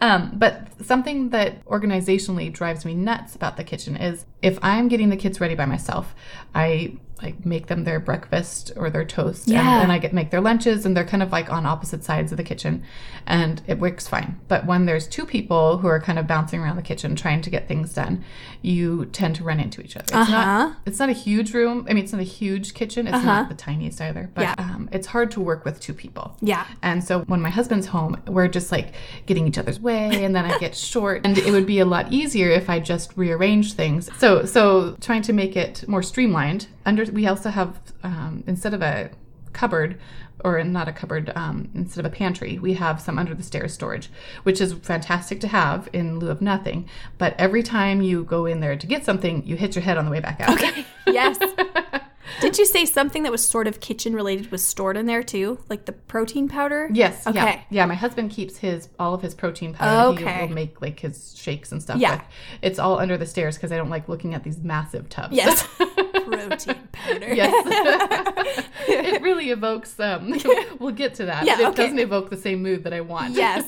um, 0.00 0.32
but 0.34 0.68
something 0.84 1.30
that 1.30 1.64
organizationally 1.66 2.52
drives 2.52 2.84
me 2.84 2.94
nuts 2.94 3.34
about 3.36 3.56
the 3.56 3.64
kitchen 3.64 3.96
is 3.96 4.26
if 4.42 4.58
I'm 4.62 4.88
getting 4.88 5.08
the 5.10 5.16
kids 5.16 5.40
ready 5.40 5.54
by 5.54 5.66
myself, 5.66 6.14
I 6.54 6.96
like 7.22 7.44
make 7.46 7.66
them 7.68 7.84
their 7.84 8.00
breakfast 8.00 8.72
or 8.76 8.90
their 8.90 9.04
toast, 9.04 9.48
Yeah. 9.48 9.60
and 9.60 9.82
then 9.82 9.90
I 9.90 9.98
get 9.98 10.12
make 10.12 10.30
their 10.30 10.40
lunches, 10.40 10.84
and 10.86 10.96
they're 10.96 11.04
kind 11.04 11.22
of 11.22 11.32
like 11.32 11.50
on 11.52 11.66
opposite 11.66 12.04
sides 12.04 12.32
of 12.32 12.36
the 12.38 12.44
kitchen, 12.44 12.82
and 13.26 13.62
it 13.66 13.78
works 13.78 14.08
fine. 14.08 14.38
But 14.48 14.66
when 14.66 14.86
there's 14.86 15.06
two 15.06 15.24
people 15.26 15.78
who 15.78 15.86
are 15.88 16.00
kind 16.00 16.18
of 16.18 16.26
bouncing 16.26 16.60
around 16.60 16.76
the 16.76 16.82
kitchen 16.82 17.14
trying 17.16 17.42
to 17.42 17.50
get 17.50 17.68
things 17.68 17.92
done, 17.94 18.24
you 18.60 19.06
tend 19.06 19.36
to 19.36 19.44
run 19.44 19.60
into 19.60 19.80
each 19.82 19.96
other. 19.96 20.04
It's 20.04 20.12
Uh-huh. 20.12 20.32
not 20.32 20.76
it's 20.86 20.98
not 20.98 21.08
a 21.08 21.12
huge 21.12 21.52
room. 21.54 21.86
I 21.88 21.94
mean, 21.94 22.04
it's 22.04 22.12
not 22.12 22.20
a 22.20 22.24
huge 22.24 22.74
kitchen. 22.74 23.06
It's 23.06 23.24
not 23.24 23.48
the 23.48 23.54
tiniest 23.54 24.00
either, 24.00 24.30
but 24.34 24.42
Yeah. 24.42 24.54
um, 24.58 24.88
it's 24.92 25.06
hard 25.08 25.30
to 25.32 25.40
work 25.40 25.64
with 25.64 25.80
two 25.80 25.94
people. 25.94 26.36
Yeah. 26.40 26.64
And 26.82 27.02
so 27.02 27.20
when 27.22 27.40
my 27.40 27.50
husband's 27.50 27.86
home, 27.86 28.16
we're 28.26 28.48
just 28.48 28.72
like 28.72 28.92
getting 29.26 29.46
each 29.46 29.58
other's 29.58 29.80
way, 29.80 30.24
and 30.24 30.34
then 30.34 30.44
I 30.44 30.58
get 30.58 30.74
short. 30.92 31.20
And 31.24 31.36
it 31.38 31.50
would 31.52 31.66
be 31.66 31.78
a 31.78 31.84
lot 31.84 32.12
easier 32.12 32.50
if 32.50 32.68
I 32.68 32.80
just 32.80 33.12
rearranged 33.16 33.74
things. 33.76 34.10
So 34.18 34.44
so 34.44 34.96
trying 35.00 35.22
to 35.22 35.32
make 35.32 35.56
it 35.56 35.84
more 35.88 36.02
streamlined. 36.02 36.66
Under 36.84 37.04
we 37.12 37.26
also 37.26 37.50
have 37.50 37.80
um, 38.02 38.42
instead 38.46 38.74
of 38.74 38.82
a 38.82 39.10
cupboard 39.52 40.00
or 40.44 40.62
not 40.64 40.88
a 40.88 40.92
cupboard 40.92 41.30
um, 41.36 41.70
instead 41.74 42.04
of 42.04 42.10
a 42.10 42.14
pantry 42.14 42.58
we 42.58 42.72
have 42.74 43.00
some 43.00 43.18
under 43.18 43.34
the 43.34 43.42
stairs 43.42 43.72
storage 43.72 44.10
which 44.44 44.60
is 44.60 44.72
fantastic 44.72 45.40
to 45.40 45.48
have 45.48 45.88
in 45.92 46.18
lieu 46.18 46.30
of 46.30 46.40
nothing. 46.40 46.88
But 47.18 47.34
every 47.38 47.62
time 47.62 48.02
you 48.02 48.24
go 48.24 48.46
in 48.46 48.60
there 48.60 48.76
to 48.76 48.86
get 48.86 49.04
something 49.04 49.46
you 49.46 49.56
hit 49.56 49.74
your 49.74 49.82
head 49.82 49.98
on 49.98 50.04
the 50.04 50.10
way 50.10 50.20
back 50.20 50.40
out. 50.40 50.54
Okay. 50.54 50.84
Yes. 51.06 51.38
Did 52.40 52.58
you 52.58 52.66
say 52.66 52.84
something 52.84 53.22
that 53.24 53.32
was 53.32 53.44
sort 53.44 53.66
of 53.66 53.80
kitchen 53.80 54.14
related 54.14 54.50
was 54.50 54.64
stored 54.64 54.96
in 54.96 55.06
there 55.06 55.22
too? 55.22 55.58
Like 55.68 55.84
the 55.86 55.92
protein 55.92 56.48
powder? 56.48 56.88
Yes. 56.92 57.26
Okay. 57.26 57.38
Yeah. 57.38 57.62
Yeah. 57.70 57.86
My 57.86 57.94
husband 57.94 58.30
keeps 58.30 58.56
his 58.56 58.88
all 58.98 59.14
of 59.14 59.22
his 59.22 59.34
protein 59.34 59.74
powder. 59.74 60.20
Okay. 60.20 60.34
He 60.34 60.46
will 60.46 60.54
make 60.54 60.80
like 60.80 61.00
his 61.00 61.36
shakes 61.36 61.72
and 61.72 61.82
stuff. 61.82 61.98
Yeah. 61.98 62.16
With. 62.16 62.22
It's 62.62 62.78
all 62.78 62.98
under 62.98 63.16
the 63.16 63.26
stairs 63.26 63.56
because 63.56 63.72
I 63.72 63.76
don't 63.76 63.90
like 63.90 64.08
looking 64.08 64.34
at 64.34 64.44
these 64.44 64.58
massive 64.58 65.08
tubs. 65.08 65.34
Yes. 65.34 65.66
protein 65.76 66.88
powder. 66.92 67.34
yes. 67.34 68.66
it 68.88 69.22
really 69.22 69.50
evokes. 69.50 69.98
Um. 69.98 70.34
we'll 70.78 70.92
get 70.92 71.14
to 71.14 71.26
that. 71.26 71.44
Yeah, 71.44 71.56
but 71.56 71.62
it 71.62 71.68
okay. 71.68 71.82
doesn't 71.84 71.98
evoke 71.98 72.30
the 72.30 72.36
same 72.36 72.62
mood 72.62 72.84
that 72.84 72.92
I 72.92 73.00
want. 73.00 73.34
Yes. 73.34 73.66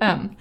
um. 0.00 0.36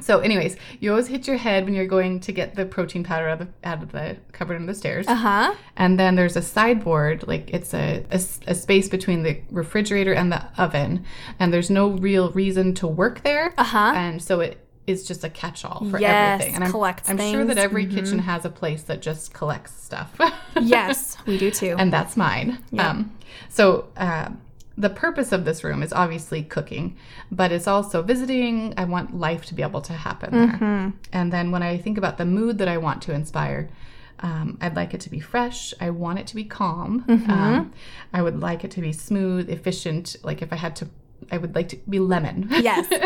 So, 0.00 0.20
anyways, 0.20 0.56
you 0.80 0.90
always 0.90 1.06
hit 1.08 1.26
your 1.26 1.36
head 1.36 1.64
when 1.64 1.74
you're 1.74 1.86
going 1.86 2.20
to 2.20 2.32
get 2.32 2.54
the 2.54 2.66
protein 2.66 3.04
powder 3.04 3.28
out 3.28 3.40
of 3.40 3.48
the, 3.48 3.68
out 3.68 3.82
of 3.82 3.92
the 3.92 4.16
cupboard 4.32 4.54
under 4.56 4.66
the 4.72 4.78
stairs. 4.78 5.06
Uh 5.08 5.14
huh. 5.14 5.54
And 5.76 5.98
then 5.98 6.14
there's 6.16 6.36
a 6.36 6.42
sideboard, 6.42 7.26
like 7.26 7.50
it's 7.52 7.74
a 7.74 8.04
a 8.10 8.54
space 8.54 8.88
between 8.88 9.22
the 9.22 9.40
refrigerator 9.50 10.12
and 10.12 10.32
the 10.32 10.42
oven, 10.58 11.04
and 11.38 11.52
there's 11.52 11.70
no 11.70 11.90
real 11.90 12.30
reason 12.32 12.74
to 12.76 12.86
work 12.86 13.22
there. 13.22 13.54
Uh-huh. 13.58 13.92
And 13.94 14.22
so 14.22 14.40
it 14.40 14.58
is 14.86 15.06
just 15.06 15.22
a 15.22 15.30
catch-all 15.30 15.88
for 15.90 16.00
Yes, 16.00 16.40
everything. 16.40 16.54
And 16.56 16.64
I'm, 16.64 16.70
collects 16.70 17.08
I'm 17.08 17.16
sure 17.16 17.24
things. 17.24 17.36
Mm-hmm. 17.38 17.48
that 17.48 17.58
every 17.58 17.86
kitchen 17.86 18.18
has 18.20 18.44
a 18.44 18.50
place 18.50 18.82
that 18.84 19.00
just 19.00 19.32
collects 19.34 19.72
stuff. 19.82 20.18
Yes, 20.60 21.16
we 21.26 21.38
do 21.38 21.50
too. 21.50 21.76
and 21.78 21.92
that's 21.92 22.16
mine. 22.16 22.58
Um, 22.76 23.16
so 23.48 23.88
uh, 23.96 24.30
the 24.80 24.90
purpose 24.90 25.30
of 25.30 25.44
this 25.44 25.62
room 25.62 25.82
is 25.82 25.92
obviously 25.92 26.42
cooking, 26.42 26.96
but 27.30 27.52
it's 27.52 27.66
also 27.66 28.02
visiting. 28.02 28.72
I 28.78 28.84
want 28.84 29.14
life 29.14 29.44
to 29.46 29.54
be 29.54 29.62
able 29.62 29.82
to 29.82 29.92
happen 29.92 30.30
there. 30.32 30.58
Mm-hmm. 30.58 30.90
And 31.12 31.32
then 31.32 31.50
when 31.50 31.62
I 31.62 31.76
think 31.76 31.98
about 31.98 32.16
the 32.16 32.24
mood 32.24 32.56
that 32.58 32.68
I 32.68 32.78
want 32.78 33.02
to 33.02 33.12
inspire, 33.12 33.68
um, 34.20 34.56
I'd 34.60 34.76
like 34.76 34.94
it 34.94 35.00
to 35.02 35.10
be 35.10 35.20
fresh. 35.20 35.74
I 35.80 35.90
want 35.90 36.18
it 36.18 36.26
to 36.28 36.34
be 36.34 36.44
calm. 36.44 37.04
Mm-hmm. 37.06 37.30
Um, 37.30 37.72
I 38.14 38.22
would 38.22 38.40
like 38.40 38.64
it 38.64 38.70
to 38.72 38.80
be 38.80 38.92
smooth, 38.92 39.50
efficient. 39.50 40.16
Like 40.22 40.40
if 40.40 40.50
I 40.50 40.56
had 40.56 40.74
to, 40.76 40.88
I 41.30 41.38
would 41.38 41.54
like 41.54 41.68
to 41.70 41.76
be 41.88 41.98
lemon. 41.98 42.48
yes. 42.50 42.86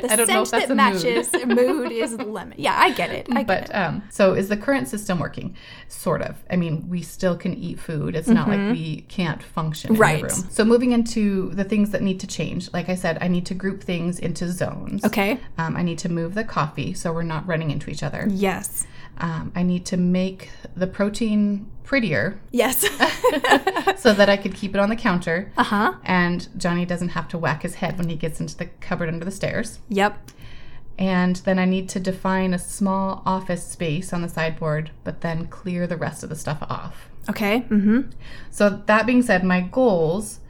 The 0.00 0.10
I 0.10 0.16
don't 0.16 0.28
know 0.28 0.42
scent 0.44 0.62
if 0.64 0.68
that's 0.68 1.02
that 1.04 1.04
mood. 1.04 1.04
matches 1.04 1.34
a 1.34 1.46
mood 1.46 1.92
is 1.92 2.12
lemon. 2.18 2.54
Yeah, 2.56 2.74
I 2.76 2.92
get 2.92 3.10
it. 3.10 3.26
I 3.30 3.42
get 3.42 3.46
but 3.46 3.62
it. 3.64 3.72
um, 3.74 4.02
so 4.10 4.32
is 4.32 4.48
the 4.48 4.56
current 4.56 4.88
system 4.88 5.18
working? 5.20 5.54
Sort 5.88 6.22
of. 6.22 6.42
I 6.50 6.56
mean, 6.56 6.88
we 6.88 7.02
still 7.02 7.36
can 7.36 7.52
eat 7.54 7.78
food. 7.78 8.16
It's 8.16 8.26
not 8.26 8.48
like 8.48 8.58
we 8.72 9.02
can't 9.08 9.42
function 9.42 9.92
Mm-hmm. 9.92 10.00
Right. 10.00 10.22
the 10.22 10.28
room. 10.28 10.50
So 10.50 10.64
moving 10.64 10.92
into 10.92 11.50
the 11.50 11.62
things 11.64 11.90
that 11.90 12.00
need 12.02 12.20
to 12.20 12.26
change. 12.26 12.72
Like 12.72 12.88
I 12.88 12.94
said, 12.94 13.18
I 13.20 13.28
need 13.28 13.44
to 13.46 13.54
group 13.54 13.82
things 13.82 14.18
into 14.18 14.50
zones. 14.50 15.04
Okay. 15.04 15.38
Um, 15.58 15.76
I 15.76 15.82
need 15.82 15.98
to 15.98 16.08
move 16.08 16.34
the 16.34 16.44
coffee 16.44 16.94
so 16.94 17.12
we're 17.12 17.22
not 17.22 17.46
running 17.46 17.70
into 17.70 17.90
each 17.90 18.02
other. 18.02 18.26
Yes. 18.30 18.86
Um, 19.22 19.52
I 19.54 19.62
need 19.62 19.86
to 19.86 19.96
make 19.96 20.50
the 20.76 20.86
protein 20.86 21.70
prettier 21.84 22.40
Yes. 22.50 22.80
so 23.96 24.12
that 24.12 24.28
I 24.28 24.36
could 24.36 24.54
keep 24.54 24.74
it 24.74 24.80
on 24.80 24.88
the 24.88 24.96
counter. 24.96 25.52
uh 25.56 25.62
huh. 25.64 25.94
And 26.04 26.48
Johnny 26.56 26.84
doesn't 26.84 27.10
have 27.10 27.28
to 27.28 27.38
whack 27.38 27.62
his 27.62 27.76
head 27.76 27.98
when 27.98 28.08
he 28.08 28.16
gets 28.16 28.40
into 28.40 28.56
the 28.56 28.66
cupboard 28.80 29.08
under 29.08 29.24
the 29.24 29.30
stairs. 29.30 29.78
Yep. 29.88 30.30
And 30.98 31.36
then 31.36 31.58
I 31.58 31.64
need 31.64 31.88
to 31.90 32.00
define 32.00 32.52
a 32.52 32.58
small 32.58 33.22
office 33.24 33.66
space 33.66 34.12
on 34.12 34.22
the 34.22 34.28
sideboard, 34.28 34.90
but 35.04 35.20
then 35.22 35.46
clear 35.46 35.86
the 35.86 35.96
rest 35.96 36.22
of 36.22 36.28
the 36.28 36.36
stuff 36.36 36.62
off. 36.62 37.08
Okay. 37.28 37.62
Mm-hmm. 37.62 38.10
So, 38.50 38.82
that 38.86 39.06
being 39.06 39.22
said, 39.22 39.42
my 39.44 39.60
goals 39.62 40.40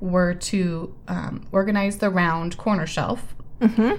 were 0.00 0.34
to 0.34 0.94
um, 1.08 1.46
organize 1.52 1.98
the 1.98 2.10
round 2.10 2.56
corner 2.58 2.86
shelf. 2.86 3.34
Mm-hmm. 3.60 3.94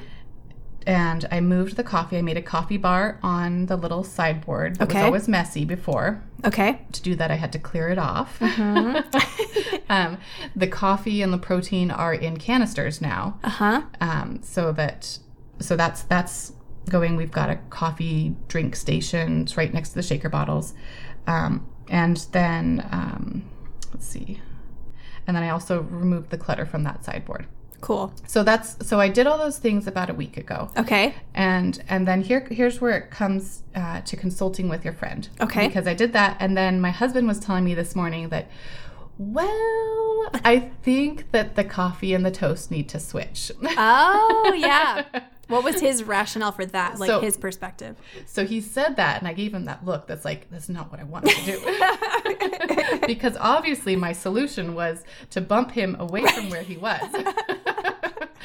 And 0.87 1.27
I 1.31 1.41
moved 1.41 1.75
the 1.75 1.83
coffee. 1.83 2.17
I 2.17 2.21
made 2.21 2.37
a 2.37 2.41
coffee 2.41 2.77
bar 2.77 3.19
on 3.21 3.65
the 3.65 3.75
little 3.75 4.03
sideboard 4.05 4.77
that 4.77 4.87
Okay. 4.89 4.99
was 5.01 5.05
always 5.05 5.27
messy 5.27 5.65
before. 5.65 6.23
Okay. 6.45 6.79
To 6.93 7.01
do 7.01 7.13
that, 7.15 7.29
I 7.29 7.35
had 7.35 7.51
to 7.51 7.59
clear 7.59 7.89
it 7.89 7.97
off. 7.99 8.39
Mm-hmm. 8.39 9.75
um, 9.89 10.17
the 10.55 10.67
coffee 10.67 11.21
and 11.21 11.33
the 11.33 11.37
protein 11.37 11.91
are 11.91 12.13
in 12.13 12.37
canisters 12.37 13.01
now. 13.01 13.37
Uh 13.43 13.49
huh. 13.49 13.81
um, 14.01 14.39
so 14.41 14.71
that 14.71 15.19
so 15.59 15.75
that's 15.75 16.03
that's 16.03 16.53
going 16.89 17.17
we've 17.17 17.31
got 17.31 17.49
a 17.49 17.57
coffee 17.69 18.33
drink 18.47 18.73
station 18.75 19.41
it's 19.41 19.57
right 19.57 19.73
next 19.73 19.89
to 19.89 19.95
the 19.95 20.03
shaker 20.03 20.29
bottles 20.29 20.73
um, 21.27 21.67
and 21.89 22.27
then 22.31 22.87
um, 22.91 23.43
let's 23.93 24.07
see 24.07 24.39
and 25.25 25.35
then 25.35 25.43
i 25.43 25.49
also 25.49 25.81
removed 25.81 26.29
the 26.29 26.37
clutter 26.37 26.65
from 26.65 26.83
that 26.83 27.03
sideboard 27.03 27.45
Cool. 27.81 28.11
so 28.25 28.43
that's 28.43 28.75
so 28.87 28.99
i 28.99 29.07
did 29.07 29.27
all 29.27 29.37
those 29.37 29.59
things 29.59 29.85
about 29.87 30.09
a 30.09 30.13
week 30.13 30.35
ago 30.37 30.69
Okay. 30.77 31.13
and 31.35 31.83
and 31.87 32.07
then 32.07 32.21
here 32.21 32.45
here's 32.51 32.81
where 32.81 32.97
it 32.97 33.11
comes 33.11 33.63
uh, 33.75 34.01
to 34.01 34.15
consulting 34.17 34.67
with 34.67 34.83
your 34.83 34.93
friend 34.93 35.29
Okay. 35.39 35.67
because 35.67 35.85
i 35.87 35.93
did 35.93 36.13
that 36.13 36.37
and 36.39 36.57
then 36.57 36.81
my 36.81 36.91
husband 36.91 37.27
was 37.27 37.39
telling 37.39 37.63
me 37.63 37.73
this 37.75 37.95
morning 37.95 38.29
that 38.29 38.49
well 39.17 40.29
i 40.43 40.71
think 40.83 41.31
that 41.31 41.55
the 41.55 41.63
coffee 41.63 42.13
and 42.13 42.25
the 42.25 42.31
toast 42.31 42.71
need 42.71 42.87
to 42.89 42.99
switch 42.99 43.51
Oh 43.63 44.53
yeah. 44.57 45.03
What 45.47 45.63
was 45.63 45.79
his 45.79 46.03
rationale 46.03 46.51
for 46.51 46.65
that? 46.65 46.99
Like 46.99 47.07
So- 47.07 47.21
his 47.21 47.37
perspective. 47.37 47.95
So 48.25 48.45
he 48.45 48.59
said 48.59 48.97
that, 48.97 49.19
and 49.19 49.29
I 49.29 49.33
gave 49.33 49.53
him 49.53 49.63
that 49.63 49.85
look 49.85 50.05
that's 50.05 50.25
like, 50.25 50.51
that's 50.51 50.67
not 50.67 50.91
what 50.91 50.99
I 50.99 51.05
wanted 51.05 51.29
to 51.37 51.45
do. 51.45 52.99
because 53.07 53.37
obviously, 53.39 53.95
my 53.95 54.11
solution 54.11 54.75
was 54.75 55.05
to 55.29 55.39
bump 55.39 55.71
him 55.71 55.95
away 55.99 56.25
from 56.27 56.49
where 56.49 56.63
he 56.63 56.75
was. 56.75 56.99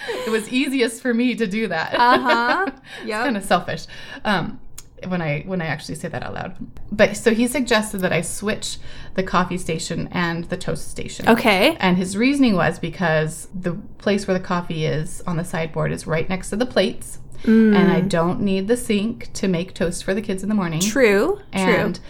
It 0.08 0.30
was 0.30 0.48
easiest 0.52 1.02
for 1.02 1.14
me 1.14 1.34
to 1.34 1.46
do 1.46 1.68
that. 1.68 1.94
Uh 1.94 2.18
huh. 2.18 2.70
it's 3.02 3.10
kind 3.10 3.36
of 3.36 3.44
selfish. 3.44 3.86
Um, 4.24 4.60
when 5.08 5.20
I 5.20 5.42
when 5.42 5.60
I 5.60 5.66
actually 5.66 5.96
say 5.96 6.08
that 6.08 6.22
out 6.22 6.34
loud, 6.34 6.56
but 6.90 7.16
so 7.16 7.34
he 7.34 7.48
suggested 7.48 7.98
that 7.98 8.12
I 8.12 8.20
switch 8.20 8.78
the 9.14 9.22
coffee 9.22 9.58
station 9.58 10.08
and 10.12 10.44
the 10.44 10.56
toast 10.56 10.88
station. 10.88 11.28
Okay. 11.28 11.76
And 11.80 11.96
his 11.96 12.16
reasoning 12.16 12.54
was 12.54 12.78
because 12.78 13.48
the 13.54 13.74
place 13.98 14.26
where 14.26 14.38
the 14.38 14.44
coffee 14.44 14.86
is 14.86 15.20
on 15.26 15.36
the 15.36 15.44
sideboard 15.44 15.92
is 15.92 16.06
right 16.06 16.28
next 16.28 16.50
to 16.50 16.56
the 16.56 16.66
plates. 16.66 17.18
And 17.44 17.90
I 17.90 18.00
don't 18.00 18.40
need 18.40 18.68
the 18.68 18.76
sink 18.76 19.32
to 19.32 19.48
make 19.48 19.74
toast 19.74 20.04
for 20.04 20.14
the 20.14 20.22
kids 20.22 20.44
in 20.44 20.48
the 20.48 20.54
morning. 20.54 20.80
True. 20.80 21.40
And 21.52 21.96
True. 21.96 22.04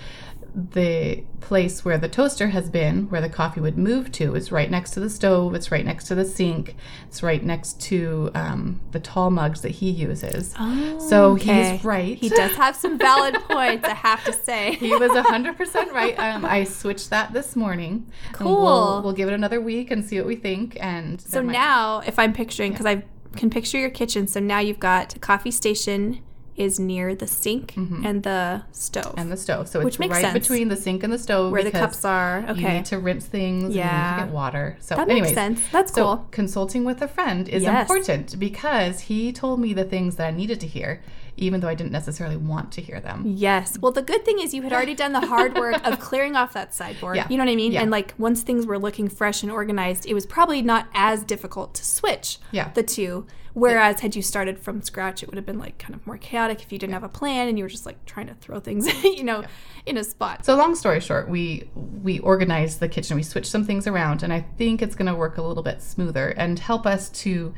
The 0.54 1.24
place 1.40 1.84
where 1.84 1.96
the 1.96 2.08
toaster 2.08 2.48
has 2.48 2.68
been, 2.68 3.08
where 3.08 3.20
the 3.20 3.28
coffee 3.28 3.60
would 3.60 3.78
move 3.78 4.12
to, 4.12 4.34
is 4.34 4.52
right 4.52 4.70
next 4.70 4.90
to 4.92 5.00
the 5.00 5.08
stove. 5.08 5.54
It's 5.54 5.70
right 5.70 5.84
next 5.84 6.04
to 6.08 6.14
the 6.14 6.24
sink. 6.24 6.76
It's 7.08 7.22
right 7.22 7.42
next 7.42 7.80
to 7.82 8.30
um, 8.34 8.80
the 8.90 9.00
tall 9.00 9.30
mugs 9.30 9.62
that 9.62 9.70
he 9.70 9.90
uses. 9.90 10.54
Oh, 10.58 10.98
so 10.98 11.32
okay. 11.32 11.72
he's 11.72 11.84
right. 11.84 12.16
He 12.16 12.28
does 12.28 12.54
have 12.56 12.76
some 12.76 12.98
valid 12.98 13.34
points, 13.48 13.88
I 13.88 13.94
have 13.94 14.24
to 14.24 14.32
say. 14.32 14.74
He 14.74 14.94
was 14.94 15.10
100% 15.12 15.92
right. 15.92 16.18
Um, 16.18 16.44
I 16.44 16.64
switched 16.64 17.10
that 17.10 17.32
this 17.32 17.56
morning. 17.56 18.10
Cool. 18.32 18.62
We'll, 18.62 19.02
we'll 19.02 19.12
give 19.12 19.28
it 19.28 19.34
another 19.34 19.60
week 19.60 19.90
and 19.90 20.04
see 20.04 20.18
what 20.18 20.26
we 20.26 20.36
think. 20.36 20.76
And 20.80 21.20
So 21.20 21.40
now, 21.40 22.00
if 22.00 22.18
I'm 22.18 22.32
picturing, 22.32 22.72
because 22.72 22.86
I 22.86 23.04
can 23.36 23.48
picture 23.48 23.78
your 23.78 23.90
kitchen, 23.90 24.26
so 24.26 24.38
now 24.40 24.58
you've 24.58 24.80
got 24.80 25.16
a 25.16 25.18
coffee 25.18 25.50
station 25.50 26.20
is 26.56 26.78
near 26.78 27.14
the 27.14 27.26
sink 27.26 27.74
and 27.76 28.22
the 28.24 28.62
stove, 28.72 29.04
Mm-hmm. 29.04 29.18
and 29.20 29.32
the 29.32 29.36
stove. 29.36 29.68
So 29.68 29.80
it's 29.80 29.84
Which 29.84 29.98
makes 29.98 30.12
right 30.12 30.20
sense. 30.22 30.38
between 30.38 30.68
the 30.68 30.76
sink 30.76 31.02
and 31.02 31.12
the 31.12 31.18
stove. 31.18 31.50
where 31.50 31.64
the 31.64 31.70
cups 31.70 32.04
are. 32.04 32.44
You 32.46 32.52
Okay, 32.52 32.74
need 32.76 32.84
to 32.86 32.98
rinse 32.98 33.24
things. 33.26 33.74
Yeah. 33.74 34.18
You 34.20 34.24
get 34.26 34.32
water. 34.34 34.76
So, 34.80 34.96
that 34.96 35.08
anyways, 35.08 35.30
makes 35.30 35.34
sense. 35.34 35.60
That's 35.72 35.92
So 35.94 36.04
cool. 36.04 36.26
consulting 36.30 36.84
with 36.84 37.00
a 37.02 37.08
friend 37.08 37.48
is 37.48 37.62
Yes. 37.62 37.88
important 37.88 38.38
because 38.38 39.00
he 39.00 39.32
told 39.32 39.60
me 39.60 39.72
the 39.72 39.84
things 39.84 40.16
that 40.16 40.26
I 40.28 40.30
needed 40.30 40.60
to 40.60 40.66
hear, 40.66 41.00
even 41.36 41.60
though 41.60 41.68
I 41.68 41.74
didn't 41.74 41.92
necessarily 41.92 42.36
want 42.36 42.72
to 42.72 42.80
hear 42.80 43.00
them. 43.00 43.24
Yes. 43.26 43.78
Well, 43.78 43.92
the 43.92 44.02
good 44.02 44.24
thing 44.24 44.38
is 44.40 44.52
you 44.54 44.62
had 44.62 44.72
already 44.72 44.94
done 44.94 45.12
the 45.12 45.26
hard 45.26 45.54
work 45.54 45.84
of 45.86 45.98
clearing 46.08 46.36
off 46.36 46.52
that 46.52 46.74
sideboard. 46.74 47.16
Yeah. 47.16 47.26
You 47.28 47.36
know 47.38 47.44
what 47.44 47.50
I 47.52 47.56
mean? 47.56 47.72
Yeah. 47.72 47.82
And 47.82 47.90
like 47.90 48.14
once 48.18 48.42
things 48.42 48.66
were 48.66 48.78
looking 48.78 49.08
fresh 49.08 49.42
and 49.42 49.50
organized, 49.50 50.06
it 50.06 50.14
was 50.14 50.26
probably 50.26 50.62
not 50.62 50.88
as 50.94 51.24
difficult 51.24 51.74
to 51.74 51.84
switch 51.84 52.38
Yeah. 52.50 52.70
the 52.74 52.82
two. 52.82 53.26
Whereas 53.54 54.00
had 54.00 54.16
you 54.16 54.22
started 54.22 54.58
from 54.58 54.80
scratch, 54.80 55.22
it 55.22 55.26
would 55.28 55.36
have 55.36 55.44
been 55.44 55.58
like 55.58 55.76
kind 55.78 55.94
of 55.94 56.06
more 56.06 56.16
chaotic 56.16 56.62
if 56.62 56.72
you 56.72 56.78
didn't 56.78 56.94
have 56.94 57.04
a 57.04 57.08
plan 57.08 57.48
and 57.48 57.58
you 57.58 57.64
were 57.64 57.68
just 57.68 57.84
like 57.84 58.02
trying 58.06 58.28
to 58.28 58.34
throw 58.34 58.60
things, 58.60 58.86
you 59.04 59.24
know, 59.24 59.44
in 59.84 59.98
a 59.98 60.04
spot. 60.04 60.46
So 60.46 60.56
long 60.56 60.74
story 60.74 61.00
short, 61.00 61.28
we 61.28 61.68
we 61.74 62.18
organized 62.20 62.80
the 62.80 62.88
kitchen. 62.88 63.14
We 63.14 63.22
switched 63.22 63.50
some 63.50 63.64
things 63.66 63.86
around, 63.86 64.22
and 64.22 64.32
I 64.32 64.40
think 64.56 64.80
it's 64.80 64.94
going 64.94 65.06
to 65.06 65.14
work 65.14 65.36
a 65.36 65.42
little 65.42 65.62
bit 65.62 65.82
smoother 65.82 66.28
and 66.30 66.58
help 66.58 66.86
us 66.86 67.10
to 67.10 67.52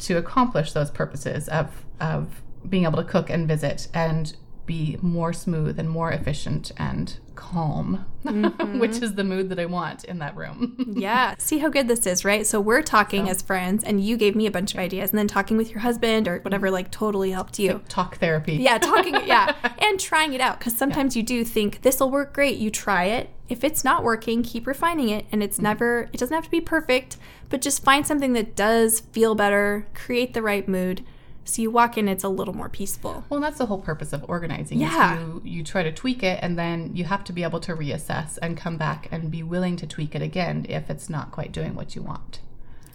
to 0.00 0.18
accomplish 0.18 0.72
those 0.72 0.90
purposes 0.90 1.48
of 1.48 1.86
of 2.00 2.42
being 2.68 2.84
able 2.84 2.98
to 2.98 3.04
cook 3.04 3.30
and 3.30 3.48
visit 3.48 3.88
and 3.94 4.36
be 4.70 4.96
more 5.02 5.32
smooth 5.32 5.80
and 5.80 5.90
more 5.90 6.12
efficient 6.12 6.70
and 6.76 7.18
calm, 7.34 8.06
which 8.22 8.32
mm-hmm. 8.32 9.02
is 9.02 9.14
the 9.14 9.24
mood 9.24 9.48
that 9.48 9.58
I 9.58 9.64
want 9.66 10.04
in 10.04 10.20
that 10.20 10.36
room. 10.36 10.76
Yeah. 11.00 11.34
See 11.38 11.58
how 11.58 11.70
good 11.70 11.88
this 11.88 12.06
is, 12.06 12.24
right? 12.24 12.46
So 12.46 12.60
we're 12.60 12.82
talking 12.82 13.28
as 13.28 13.40
friends 13.40 13.82
and 13.82 14.04
you 14.04 14.18
gave 14.18 14.36
me 14.36 14.46
a 14.46 14.50
bunch 14.50 14.74
of 14.74 14.78
ideas 14.78 15.10
and 15.10 15.18
then 15.18 15.26
talking 15.26 15.56
with 15.56 15.70
your 15.70 15.80
husband 15.80 16.28
or 16.28 16.40
whatever 16.40 16.66
mm-hmm. 16.66 16.74
like 16.74 16.90
totally 16.90 17.30
helped 17.30 17.58
you. 17.58 17.82
Talk 17.88 18.18
therapy. 18.18 18.56
Yeah, 18.56 18.78
talking, 18.78 19.14
yeah, 19.26 19.54
and 19.78 19.98
trying 19.98 20.34
it 20.34 20.40
out 20.40 20.58
because 20.58 20.76
sometimes 20.76 21.16
you 21.16 21.22
do 21.22 21.42
think 21.42 21.82
this 21.82 21.98
will 21.98 22.10
work 22.10 22.34
great. 22.34 22.58
You 22.58 22.70
try 22.70 23.04
it. 23.04 23.30
If 23.48 23.64
it's 23.64 23.82
not 23.82 24.04
working, 24.04 24.42
keep 24.42 24.66
refining 24.66 25.08
it, 25.08 25.26
and 25.32 25.42
it's 25.42 25.56
mm-hmm. 25.56 25.64
never. 25.64 26.08
It 26.12 26.18
doesn't 26.18 26.34
have 26.34 26.44
to 26.44 26.50
be 26.50 26.60
perfect, 26.60 27.16
but 27.48 27.62
just 27.62 27.82
find 27.82 28.06
something 28.06 28.34
that 28.34 28.54
does 28.54 29.00
feel 29.00 29.34
better, 29.34 29.86
create 29.94 30.34
the 30.34 30.42
right 30.42 30.68
mood, 30.68 31.02
so 31.50 31.62
you 31.62 31.70
walk 31.70 31.98
in, 31.98 32.08
it's 32.08 32.24
a 32.24 32.28
little 32.28 32.54
more 32.54 32.68
peaceful. 32.68 33.24
Well, 33.28 33.40
that's 33.40 33.58
the 33.58 33.66
whole 33.66 33.80
purpose 33.80 34.12
of 34.12 34.24
organizing. 34.28 34.80
Yeah. 34.80 35.18
you, 35.18 35.42
you 35.44 35.64
try 35.64 35.82
to 35.82 35.90
tweak 35.90 36.22
it, 36.22 36.38
and 36.42 36.58
then 36.58 36.94
you 36.94 37.04
have 37.04 37.24
to 37.24 37.32
be 37.32 37.42
able 37.42 37.60
to 37.60 37.74
reassess 37.74 38.38
and 38.40 38.56
come 38.56 38.76
back 38.76 39.08
and 39.10 39.30
be 39.30 39.42
willing 39.42 39.76
to 39.76 39.86
tweak 39.86 40.14
it 40.14 40.22
again 40.22 40.64
if 40.68 40.88
it's 40.88 41.10
not 41.10 41.32
quite 41.32 41.50
doing 41.50 41.74
what 41.74 41.96
you 41.96 42.02
want. 42.02 42.40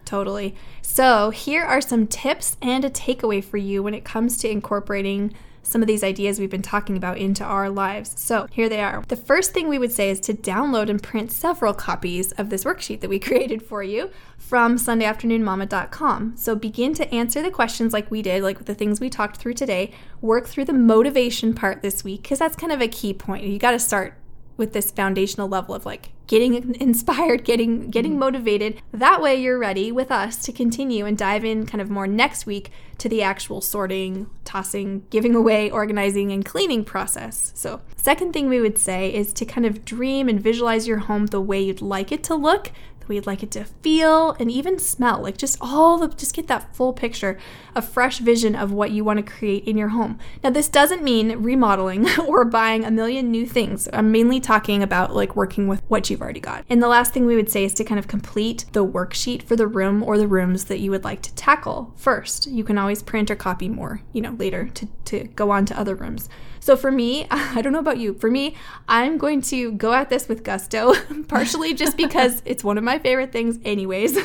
Totally. 0.05 0.55
So, 0.81 1.31
here 1.31 1.65
are 1.65 1.81
some 1.81 2.07
tips 2.07 2.57
and 2.61 2.85
a 2.85 2.89
takeaway 2.89 3.43
for 3.43 3.57
you 3.57 3.83
when 3.83 3.93
it 3.93 4.05
comes 4.05 4.37
to 4.37 4.49
incorporating 4.49 5.33
some 5.65 5.81
of 5.81 5.87
these 5.87 6.03
ideas 6.03 6.39
we've 6.39 6.49
been 6.49 6.61
talking 6.61 6.97
about 6.97 7.17
into 7.17 7.43
our 7.43 7.69
lives. 7.69 8.13
So, 8.15 8.47
here 8.51 8.69
they 8.69 8.81
are. 8.81 9.03
The 9.07 9.15
first 9.15 9.53
thing 9.53 9.67
we 9.67 9.79
would 9.79 9.91
say 9.91 10.09
is 10.09 10.19
to 10.21 10.33
download 10.33 10.89
and 10.89 11.01
print 11.01 11.31
several 11.31 11.73
copies 11.73 12.31
of 12.33 12.49
this 12.49 12.63
worksheet 12.63 13.01
that 13.01 13.09
we 13.09 13.19
created 13.27 13.61
for 13.61 13.83
you 13.83 14.11
from 14.37 14.77
SundayAfternoonMama.com. 14.77 16.37
So, 16.37 16.55
begin 16.55 16.93
to 16.95 17.13
answer 17.13 17.41
the 17.41 17.51
questions 17.51 17.93
like 17.93 18.09
we 18.11 18.21
did, 18.21 18.43
like 18.43 18.65
the 18.65 18.75
things 18.75 18.99
we 18.99 19.09
talked 19.09 19.37
through 19.37 19.53
today. 19.53 19.91
Work 20.21 20.47
through 20.47 20.65
the 20.65 20.73
motivation 20.73 21.53
part 21.53 21.81
this 21.81 22.03
week 22.03 22.23
because 22.23 22.39
that's 22.39 22.55
kind 22.55 22.71
of 22.71 22.81
a 22.81 22.87
key 22.87 23.13
point. 23.13 23.45
You 23.45 23.59
got 23.59 23.71
to 23.71 23.79
start 23.79 24.15
with 24.57 24.73
this 24.73 24.91
foundational 24.91 25.47
level 25.47 25.75
of 25.75 25.85
like 25.85 26.11
getting 26.27 26.75
inspired, 26.81 27.43
getting 27.43 27.89
getting 27.89 28.15
mm. 28.15 28.19
motivated. 28.19 28.81
That 28.91 29.21
way 29.21 29.35
you're 29.35 29.59
ready 29.59 29.91
with 29.91 30.11
us 30.11 30.37
to 30.43 30.51
continue 30.51 31.05
and 31.05 31.17
dive 31.17 31.45
in 31.45 31.65
kind 31.65 31.81
of 31.81 31.89
more 31.89 32.07
next 32.07 32.45
week 32.45 32.71
to 32.97 33.09
the 33.09 33.21
actual 33.21 33.61
sorting, 33.61 34.29
tossing, 34.45 35.05
giving 35.09 35.35
away, 35.35 35.69
organizing 35.69 36.31
and 36.31 36.45
cleaning 36.45 36.85
process. 36.85 37.51
So, 37.55 37.81
second 37.95 38.33
thing 38.33 38.47
we 38.47 38.61
would 38.61 38.77
say 38.77 39.13
is 39.13 39.33
to 39.33 39.45
kind 39.45 39.65
of 39.65 39.83
dream 39.83 40.29
and 40.29 40.39
visualize 40.39 40.87
your 40.87 40.99
home 40.99 41.27
the 41.27 41.41
way 41.41 41.61
you'd 41.61 41.81
like 41.81 42.11
it 42.11 42.23
to 42.25 42.35
look 42.35 42.71
you'd 43.13 43.27
like 43.27 43.43
it 43.43 43.51
to 43.51 43.65
feel 43.65 44.35
and 44.39 44.49
even 44.49 44.79
smell. 44.79 45.21
Like 45.21 45.37
just 45.37 45.57
all 45.61 45.97
the 45.97 46.07
just 46.07 46.35
get 46.35 46.47
that 46.47 46.75
full 46.75 46.93
picture, 46.93 47.37
a 47.75 47.81
fresh 47.81 48.19
vision 48.19 48.55
of 48.55 48.71
what 48.71 48.91
you 48.91 49.03
want 49.03 49.17
to 49.17 49.31
create 49.31 49.65
in 49.65 49.77
your 49.77 49.89
home. 49.89 50.19
Now 50.43 50.49
this 50.49 50.67
doesn't 50.67 51.03
mean 51.03 51.37
remodeling 51.43 52.07
or 52.27 52.45
buying 52.45 52.83
a 52.83 52.91
million 52.91 53.31
new 53.31 53.45
things. 53.45 53.87
I'm 53.93 54.11
mainly 54.11 54.39
talking 54.39 54.81
about 54.81 55.15
like 55.15 55.35
working 55.35 55.67
with 55.67 55.81
what 55.87 56.09
you've 56.09 56.21
already 56.21 56.39
got. 56.39 56.65
And 56.69 56.81
the 56.81 56.87
last 56.87 57.13
thing 57.13 57.25
we 57.25 57.35
would 57.35 57.51
say 57.51 57.63
is 57.63 57.73
to 57.75 57.83
kind 57.83 57.99
of 57.99 58.07
complete 58.07 58.65
the 58.73 58.85
worksheet 58.85 59.43
for 59.43 59.55
the 59.55 59.67
room 59.67 60.03
or 60.03 60.17
the 60.17 60.27
rooms 60.27 60.65
that 60.65 60.79
you 60.79 60.91
would 60.91 61.03
like 61.03 61.21
to 61.23 61.35
tackle 61.35 61.93
first. 61.95 62.47
You 62.47 62.63
can 62.63 62.77
always 62.77 63.03
print 63.03 63.29
or 63.29 63.35
copy 63.35 63.69
more, 63.69 64.01
you 64.13 64.21
know, 64.21 64.31
later 64.31 64.69
to, 64.69 64.87
to 65.05 65.23
go 65.35 65.51
on 65.51 65.65
to 65.65 65.79
other 65.79 65.95
rooms. 65.95 66.29
So 66.65 66.75
for 66.75 66.91
me, 66.91 67.27
I 67.31 67.61
don't 67.61 67.73
know 67.73 67.79
about 67.79 67.99
you. 67.99 68.15
For 68.15 68.31
me, 68.31 68.55
I'm 68.89 69.19
going 69.19 69.41
to 69.43 69.73
go 69.73 69.93
at 69.93 70.09
this 70.09 70.27
with 70.27 70.43
gusto, 70.43 70.95
partially 71.27 71.75
just 71.75 71.95
because 72.05 72.41
it's 72.43 72.63
one 72.63 72.79
of 72.79 72.83
my 72.83 72.97
favorite 72.97 73.31
things, 73.31 73.59
anyways. 73.63 74.17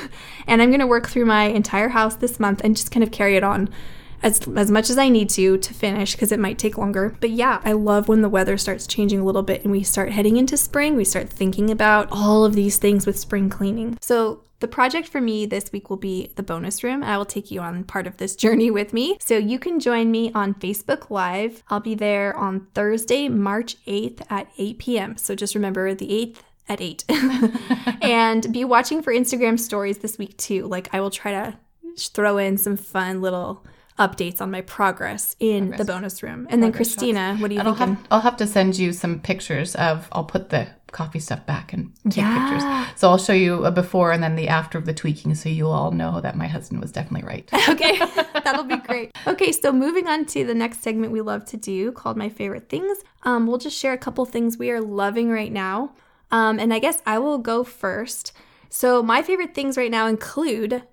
And 0.46 0.62
I'm 0.62 0.70
going 0.70 0.80
to 0.80 0.86
work 0.86 1.06
through 1.06 1.26
my 1.26 1.44
entire 1.44 1.90
house 1.90 2.16
this 2.16 2.40
month 2.40 2.62
and 2.64 2.74
just 2.74 2.90
kind 2.90 3.04
of 3.04 3.10
carry 3.10 3.36
it 3.36 3.44
on 3.44 3.68
as, 4.22 4.40
as 4.56 4.70
much 4.70 4.88
as 4.88 4.96
I 4.96 5.10
need 5.10 5.28
to 5.30 5.58
to 5.58 5.74
finish 5.74 6.12
because 6.12 6.32
it 6.32 6.40
might 6.40 6.58
take 6.58 6.78
longer. 6.78 7.14
But 7.20 7.28
yeah, 7.28 7.60
I 7.62 7.72
love 7.72 8.08
when 8.08 8.22
the 8.22 8.28
weather 8.30 8.56
starts 8.56 8.86
changing 8.86 9.20
a 9.20 9.24
little 9.24 9.42
bit 9.42 9.62
and 9.62 9.70
we 9.70 9.82
start 9.82 10.10
heading 10.10 10.38
into 10.38 10.56
spring. 10.56 10.96
We 10.96 11.04
start 11.04 11.28
thinking 11.28 11.70
about 11.70 12.08
all 12.10 12.46
of 12.46 12.54
these 12.54 12.78
things 12.78 13.04
with 13.04 13.18
spring 13.18 13.50
cleaning. 13.50 13.98
So 14.00 14.44
the 14.60 14.68
project 14.68 15.08
for 15.08 15.20
me 15.20 15.46
this 15.46 15.72
week 15.72 15.90
will 15.90 15.96
be 15.96 16.32
the 16.36 16.42
bonus 16.42 16.84
room. 16.84 17.02
I 17.02 17.16
will 17.16 17.24
take 17.24 17.50
you 17.50 17.60
on 17.60 17.84
part 17.84 18.06
of 18.06 18.18
this 18.18 18.36
journey 18.44 18.70
with 18.70 18.92
me. 18.92 19.16
So 19.20 19.36
you 19.36 19.58
can 19.58 19.80
join 19.80 20.10
me 20.10 20.30
on 20.34 20.54
Facebook 20.54 21.10
Live. 21.10 21.62
I'll 21.68 21.80
be 21.80 21.94
there 21.94 22.36
on 22.36 22.66
Thursday, 22.74 23.28
March 23.28 23.82
8th 23.86 24.22
at 24.30 24.48
8 24.56 24.78
p.m. 24.78 25.16
So 25.16 25.34
just 25.34 25.54
remember 25.54 25.94
the 25.94 26.08
8th 26.08 26.38
at 26.68 26.80
8. 26.80 27.04
and 28.02 28.52
be 28.52 28.64
watching 28.64 29.02
for 29.02 29.12
Instagram 29.12 29.58
stories 29.58 29.98
this 29.98 30.18
week 30.18 30.36
too. 30.36 30.66
Like 30.66 30.88
I 30.94 31.00
will 31.00 31.10
try 31.10 31.32
to 31.32 31.56
throw 31.98 32.38
in 32.38 32.56
some 32.56 32.76
fun 32.76 33.20
little 33.20 33.64
updates 33.98 34.40
on 34.40 34.50
my 34.50 34.62
progress 34.62 35.36
in 35.38 35.70
the 35.70 35.84
bonus 35.84 36.22
room. 36.22 36.46
And 36.48 36.62
then 36.62 36.72
Progress 36.72 36.94
Christina, 36.94 37.36
what 37.36 37.48
do 37.48 37.56
you 37.56 37.74
think? 37.74 37.98
I'll 38.10 38.20
have 38.20 38.38
to 38.38 38.46
send 38.46 38.78
you 38.78 38.92
some 38.94 39.20
pictures 39.20 39.76
of, 39.76 40.08
I'll 40.12 40.24
put 40.24 40.48
the 40.48 40.68
coffee 40.92 41.18
stuff 41.18 41.44
back 41.46 41.72
and 41.72 41.92
take 42.10 42.18
Yeah. 42.18 42.38
pictures. 42.50 42.98
So 43.00 43.08
I'll 43.10 43.18
show 43.18 43.32
you 43.32 43.64
a 43.64 43.70
before 43.70 44.12
and 44.12 44.22
then 44.22 44.36
the 44.36 44.48
after 44.48 44.78
of 44.78 44.86
the 44.86 44.94
tweaking 44.94 45.34
so 45.34 45.48
you 45.48 45.68
all 45.68 45.90
know 45.90 46.20
that 46.20 46.36
my 46.36 46.46
husband 46.46 46.80
was 46.80 46.92
definitely 46.92 47.26
right. 47.26 47.48
okay, 47.68 47.98
that'll 48.44 48.64
be 48.64 48.76
great. 48.76 49.12
Okay, 49.26 49.52
so 49.52 49.72
moving 49.72 50.06
on 50.08 50.24
to 50.26 50.44
the 50.44 50.54
next 50.54 50.82
segment 50.82 51.12
we 51.12 51.20
love 51.20 51.44
to 51.46 51.56
do 51.56 51.92
called 51.92 52.16
My 52.16 52.28
Favorite 52.28 52.68
Things. 52.68 52.98
Um, 53.22 53.46
we'll 53.46 53.58
just 53.58 53.76
share 53.78 53.92
a 53.92 53.98
couple 53.98 54.24
things 54.24 54.58
we 54.58 54.70
are 54.70 54.80
loving 54.80 55.30
right 55.30 55.52
now. 55.52 55.92
Um, 56.30 56.58
and 56.58 56.72
I 56.72 56.78
guess 56.78 57.02
I 57.06 57.18
will 57.18 57.38
go 57.38 57.64
first. 57.64 58.32
So, 58.68 59.02
my 59.02 59.20
favorite 59.22 59.54
things 59.54 59.76
right 59.76 59.90
now 59.90 60.06
include 60.06 60.84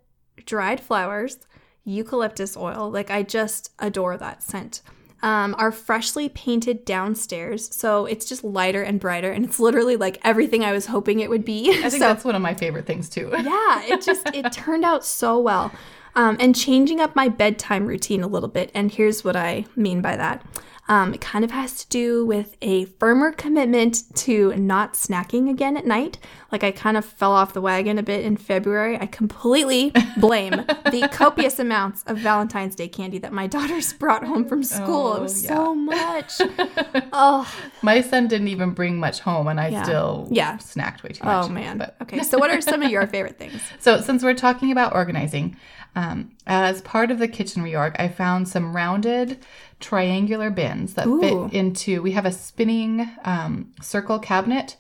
dried 0.46 0.80
flowers, 0.80 1.38
eucalyptus 1.84 2.58
oil. 2.58 2.90
Like, 2.92 3.12
I 3.12 3.22
just 3.24 3.72
adore 3.80 4.18
that 4.18 4.42
scent. 4.42 4.82
Um, 5.24 5.56
our 5.58 5.72
freshly 5.72 6.30
painted 6.30 6.86
downstairs. 6.86 7.74
So, 7.76 8.06
it's 8.06 8.26
just 8.26 8.44
lighter 8.44 8.84
and 8.84 9.00
brighter. 9.00 9.32
And 9.32 9.44
it's 9.44 9.60
literally 9.60 9.96
like 9.96 10.20
everything 10.24 10.64
I 10.64 10.72
was 10.72 10.86
hoping 10.88 11.20
it 11.20 11.30
would 11.30 11.46
be. 11.46 11.72
I 11.72 11.90
think 11.90 11.92
so, 11.94 12.00
that's 12.00 12.24
one 12.24 12.36
of 12.36 12.42
my 12.42 12.54
favorite 12.54 12.86
things 12.86 13.10
too. 13.10 13.30
yeah, 13.34 13.84
it 13.84 14.02
just 14.02 14.28
it 14.34 14.52
turned 14.52 14.86
out 14.86 15.06
so 15.06 15.40
well. 15.40 15.72
Um, 16.16 16.36
and 16.40 16.56
changing 16.56 17.00
up 17.00 17.16
my 17.16 17.30
bedtime 17.30 17.86
routine 17.86 18.24
a 18.24 18.28
little 18.28 18.50
bit. 18.50 18.72
And 18.74 18.92
here's 18.92 19.24
what 19.24 19.36
I 19.36 19.66
mean 19.76 20.02
by 20.02 20.16
that. 20.18 20.44
Um, 20.90 21.14
it 21.14 21.20
kind 21.20 21.44
of 21.44 21.52
has 21.52 21.84
to 21.84 21.90
do 21.90 22.26
with 22.26 22.56
a 22.62 22.86
firmer 22.86 23.34
commitment 23.34 24.04
to 24.20 24.56
not 24.56 24.94
snacking 24.94 25.50
again 25.50 25.76
at 25.76 25.86
night. 25.86 26.18
Like 26.50 26.64
I 26.64 26.72
kind 26.72 26.96
of 26.96 27.04
fell 27.04 27.34
off 27.34 27.54
the 27.54 27.60
wagon 27.60 27.98
a 28.00 28.04
bit 28.04 28.24
in 28.24 28.38
February. 28.38 28.98
I 28.98 29.06
completely 29.06 29.92
blame 30.18 30.52
the 30.54 31.10
copious 31.12 31.60
amounts 31.60 32.04
of 32.08 32.20
Valentine's 32.20 32.74
Day 32.74 32.88
candy 32.88 33.18
that 33.18 33.34
my 33.34 33.48
daughters 33.48 33.92
brought 34.00 34.24
home 34.24 34.46
from 34.48 34.64
school. 34.64 35.16
it 35.16 35.20
Oh, 35.20 35.22
was 35.24 35.44
yeah. 35.44 35.50
so 35.50 35.76
much. 35.76 36.34
oh, 37.12 37.54
My 37.82 38.00
son 38.02 38.28
didn't 38.30 38.48
even 38.48 38.72
bring 38.72 38.98
much 38.98 39.20
home 39.20 39.48
and 39.50 39.60
I 39.60 39.68
Yeah. 39.70 39.84
still 39.84 40.28
Yeah. 40.32 40.56
snacked 40.58 41.04
way 41.04 41.10
too 41.10 41.26
much. 41.26 41.46
oh 41.46 41.50
man. 41.50 41.80
But- 41.80 41.96
Okay, 42.02 42.24
so 42.24 42.38
what 42.38 42.50
are 42.50 42.62
some 42.62 42.82
of 42.82 42.90
your 42.90 43.06
favorite 43.08 43.38
things? 43.38 43.62
So, 43.80 44.00
since 44.00 44.24
we're 44.24 44.34
talking 44.36 44.72
about 44.72 44.96
organizing, 44.96 45.58
Um, 45.96 46.30
as 46.46 46.82
part 46.82 47.10
of 47.10 47.18
the 47.18 47.28
kitchen 47.28 47.64
reorg, 47.64 47.96
I 48.00 48.08
found 48.08 48.48
some 48.48 48.76
rounded 48.76 49.40
triangular 49.80 50.50
bins 50.50 50.94
that 50.96 51.08
Ooh. 51.08 51.20
fit 51.20 51.54
into. 51.58 52.02
We 52.02 52.12
have 52.12 52.26
a 52.26 52.32
spinning 52.32 53.10
um, 53.26 53.74
circle 53.82 54.20
cabinet. 54.20 54.78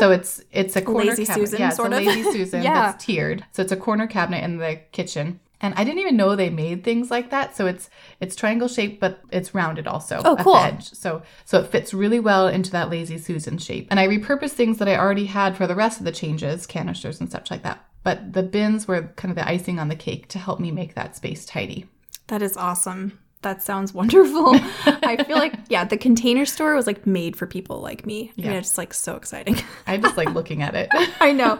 So 0.00 0.10
it's 0.10 0.42
it's 0.50 0.74
a 0.74 0.82
corner 0.82 1.12
Mm-hmm. 1.12 1.18
Lazy 1.20 1.26
cabinet. 1.26 1.46
Susan, 1.48 1.60
yeah, 1.60 1.68
it's 1.68 1.78
a 1.78 1.82
of. 1.82 1.90
lazy 1.92 2.22
Susan 2.32 2.62
Yeah. 2.62 2.74
that's 2.90 3.04
tiered. 3.04 3.44
So 3.52 3.62
it's 3.62 3.70
a 3.70 3.76
corner 3.76 4.08
cabinet 4.08 4.42
in 4.42 4.56
the 4.56 4.80
kitchen. 4.90 5.38
And 5.62 5.74
I 5.76 5.84
didn't 5.84 6.00
even 6.00 6.16
know 6.16 6.34
they 6.34 6.48
made 6.50 6.82
things 6.82 7.08
like 7.10 7.30
that. 7.30 7.54
So 7.56 7.66
it's 7.66 7.88
it's 8.18 8.34
triangle 8.34 8.66
shaped, 8.66 8.98
but 8.98 9.20
it's 9.30 9.54
rounded 9.54 9.86
also 9.86 10.20
Oh, 10.24 10.36
at 10.36 10.42
cool. 10.44 10.54
the 10.54 10.60
edge. 10.62 10.90
So 10.90 11.22
so 11.44 11.60
it 11.60 11.68
fits 11.68 11.94
really 11.94 12.18
well 12.18 12.48
into 12.48 12.72
that 12.72 12.90
lazy 12.90 13.16
Susan 13.16 13.58
shape. 13.58 13.86
And 13.92 14.00
I 14.00 14.08
repurposed 14.08 14.52
things 14.54 14.78
that 14.78 14.88
I 14.88 14.96
already 14.96 15.26
had 15.26 15.56
for 15.56 15.68
the 15.68 15.76
rest 15.76 16.00
of 16.00 16.04
the 16.04 16.10
changes, 16.12 16.66
canisters 16.66 17.20
and 17.20 17.30
such 17.30 17.48
like 17.50 17.62
that. 17.62 17.84
But 18.02 18.32
the 18.32 18.42
bins 18.42 18.88
were 18.88 19.02
kind 19.14 19.30
of 19.30 19.36
the 19.36 19.46
icing 19.48 19.78
on 19.78 19.86
the 19.88 19.94
cake 19.94 20.26
to 20.28 20.38
help 20.40 20.58
me 20.58 20.72
make 20.72 20.94
that 20.96 21.14
space 21.14 21.44
tidy. 21.46 21.86
That 22.26 22.42
is 22.42 22.56
awesome. 22.56 23.20
That 23.42 23.62
sounds 23.62 23.92
wonderful. 23.94 24.54
I 24.86 25.22
feel 25.26 25.38
like, 25.38 25.54
yeah, 25.68 25.84
the 25.84 25.96
container 25.96 26.44
store 26.44 26.74
was 26.74 26.86
like 26.86 27.06
made 27.06 27.36
for 27.36 27.46
people 27.46 27.80
like 27.80 28.06
me. 28.06 28.32
Yeah. 28.36 28.52
It's 28.52 28.78
like 28.78 28.94
so 28.94 29.16
exciting. 29.16 29.56
I 29.86 29.96
just 29.96 30.16
like 30.16 30.30
looking 30.30 30.62
at 30.62 30.74
it. 30.74 30.88
I 31.20 31.32
know. 31.32 31.58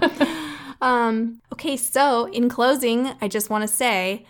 Um, 0.83 1.40
okay, 1.53 1.77
so 1.77 2.27
in 2.27 2.49
closing, 2.49 3.12
I 3.21 3.29
just 3.29 3.51
want 3.51 3.62
to 3.62 3.69
say 3.69 4.25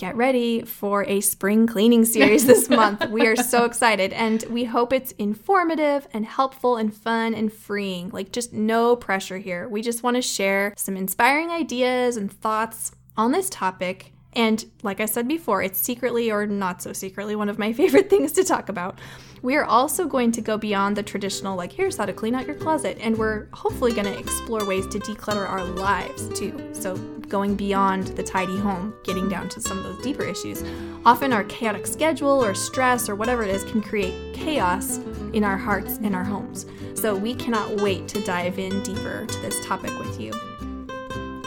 get 0.00 0.16
ready 0.16 0.62
for 0.62 1.04
a 1.04 1.20
spring 1.20 1.66
cleaning 1.66 2.06
series 2.06 2.46
this 2.46 2.70
month. 2.70 3.06
We 3.10 3.26
are 3.26 3.36
so 3.36 3.66
excited 3.66 4.14
and 4.14 4.42
we 4.44 4.64
hope 4.64 4.94
it's 4.94 5.12
informative 5.12 6.08
and 6.14 6.24
helpful 6.24 6.78
and 6.78 6.94
fun 6.94 7.34
and 7.34 7.52
freeing. 7.52 8.08
Like, 8.08 8.32
just 8.32 8.54
no 8.54 8.96
pressure 8.96 9.36
here. 9.36 9.68
We 9.68 9.82
just 9.82 10.02
want 10.02 10.16
to 10.16 10.22
share 10.22 10.72
some 10.76 10.96
inspiring 10.96 11.50
ideas 11.50 12.16
and 12.16 12.32
thoughts 12.32 12.92
on 13.14 13.32
this 13.32 13.50
topic. 13.50 14.14
And 14.32 14.64
like 14.82 15.00
I 15.00 15.06
said 15.06 15.26
before, 15.26 15.62
it's 15.62 15.80
secretly 15.80 16.30
or 16.30 16.46
not 16.46 16.82
so 16.82 16.92
secretly 16.92 17.34
one 17.34 17.48
of 17.48 17.58
my 17.58 17.72
favorite 17.80 18.10
things 18.10 18.32
to 18.32 18.44
talk 18.44 18.68
about. 18.68 18.98
We 19.42 19.56
are 19.56 19.64
also 19.64 20.06
going 20.06 20.32
to 20.32 20.42
go 20.42 20.58
beyond 20.58 20.96
the 20.96 21.02
traditional, 21.02 21.56
like, 21.56 21.72
here's 21.72 21.96
how 21.96 22.04
to 22.04 22.12
clean 22.12 22.34
out 22.34 22.46
your 22.46 22.56
closet. 22.56 22.98
And 23.00 23.16
we're 23.16 23.46
hopefully 23.52 23.92
going 23.92 24.04
to 24.04 24.18
explore 24.18 24.64
ways 24.66 24.86
to 24.88 24.98
declutter 24.98 25.48
our 25.48 25.64
lives 25.64 26.28
too. 26.38 26.70
So, 26.72 26.96
going 27.30 27.54
beyond 27.54 28.08
the 28.08 28.24
tidy 28.24 28.58
home, 28.58 28.92
getting 29.04 29.28
down 29.28 29.48
to 29.50 29.60
some 29.60 29.78
of 29.78 29.84
those 29.84 30.02
deeper 30.02 30.24
issues. 30.24 30.64
Often, 31.06 31.32
our 31.32 31.44
chaotic 31.44 31.86
schedule 31.86 32.44
or 32.44 32.54
stress 32.54 33.08
or 33.08 33.14
whatever 33.14 33.42
it 33.44 33.50
is 33.50 33.64
can 33.64 33.80
create 33.80 34.34
chaos 34.34 34.98
in 35.32 35.42
our 35.42 35.56
hearts 35.56 35.96
and 36.02 36.14
our 36.14 36.24
homes. 36.24 36.66
So, 36.94 37.14
we 37.14 37.34
cannot 37.34 37.80
wait 37.80 38.08
to 38.08 38.20
dive 38.24 38.58
in 38.58 38.82
deeper 38.82 39.24
to 39.24 39.38
this 39.40 39.64
topic 39.64 39.98
with 39.98 40.20
you. 40.20 40.32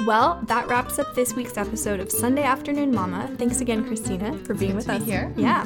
Well, 0.06 0.42
that 0.48 0.68
wraps 0.68 1.00
up 1.00 1.16
this 1.16 1.34
week's 1.34 1.58
episode 1.58 2.02
of 2.02 2.12
Sunday 2.12 2.44
Afternoon 2.44 2.94
Mama. 2.94 3.30
Thanks 3.38 3.62
again, 3.62 3.86
Christina, 3.86 4.38
for 4.40 4.54
being 4.54 4.76
with 4.76 4.86
to 4.86 4.92
be 4.92 4.98
us 4.98 5.06
here. 5.06 5.34
Yeah. 5.38 5.66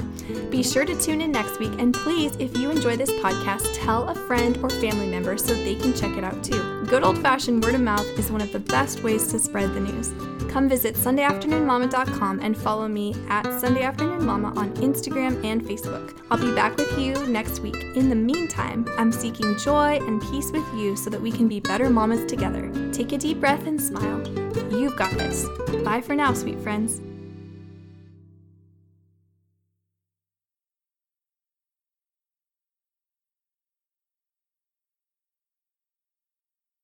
Be 0.52 0.62
sure 0.62 0.86
to 0.86 1.00
tune 1.02 1.22
in 1.22 1.32
next 1.32 1.58
week, 1.60 1.72
and 1.80 1.92
please, 1.92 2.36
if 2.36 2.56
you 2.56 2.70
enjoy 2.70 2.98
this 2.98 3.10
podcast, 3.14 3.68
tell 3.74 4.10
a 4.10 4.14
friend 4.14 4.58
or 4.58 4.70
family 4.70 5.08
member 5.08 5.38
so 5.38 5.56
they 5.56 5.74
can 5.74 5.92
check 5.94 6.16
it 6.18 6.24
out 6.24 6.44
too. 6.44 6.86
Good 6.86 7.04
old 7.04 7.18
fashioned 7.18 7.64
word 7.64 7.74
of 7.74 7.82
mouth 7.82 8.06
is 8.20 8.32
one 8.32 8.42
of 8.42 8.52
the 8.52 8.60
best 8.60 9.02
ways 9.02 9.28
to 9.30 9.40
spread 9.40 9.74
the 9.74 9.80
news. 9.80 10.12
Come 10.50 10.70
visit 10.70 10.96
SundayAfternoonMama.com 10.96 12.40
and 12.40 12.58
follow 12.58 12.88
me 12.88 13.14
at 13.30 13.46
SundayAfternoonMama 13.46 14.56
on 14.58 14.74
Instagram 14.76 15.44
and 15.44 15.62
Facebook. 15.62 16.20
I'll 16.30 16.38
be 16.38 16.54
back 16.54 16.78
with 16.78 16.98
you 16.98 17.28
next 17.28 17.60
week. 17.60 17.76
In 17.96 18.10
the 18.10 18.16
meantime, 18.16 18.86
I'm 18.98 19.12
seeking 19.12 19.58
joy 19.58 19.98
and 19.98 20.22
peace 20.22 20.52
with 20.52 20.68
you 20.76 20.96
so 20.96 21.10
that 21.10 21.22
we 21.22 21.32
can 21.32 21.48
be 21.48 21.60
better 21.60 21.90
mamas 21.90 22.26
together. 22.26 22.72
Take 22.92 23.12
a 23.12 23.18
deep 23.18 23.40
breath 23.40 23.68
and 23.68 23.82
smile. 23.82 24.26
You've 24.72 24.96
got 24.96 25.12
this. 25.12 25.46
Bye 25.84 26.02
for 26.02 26.16
now, 26.16 26.34
sweet 26.34 26.60
friends. 26.60 27.02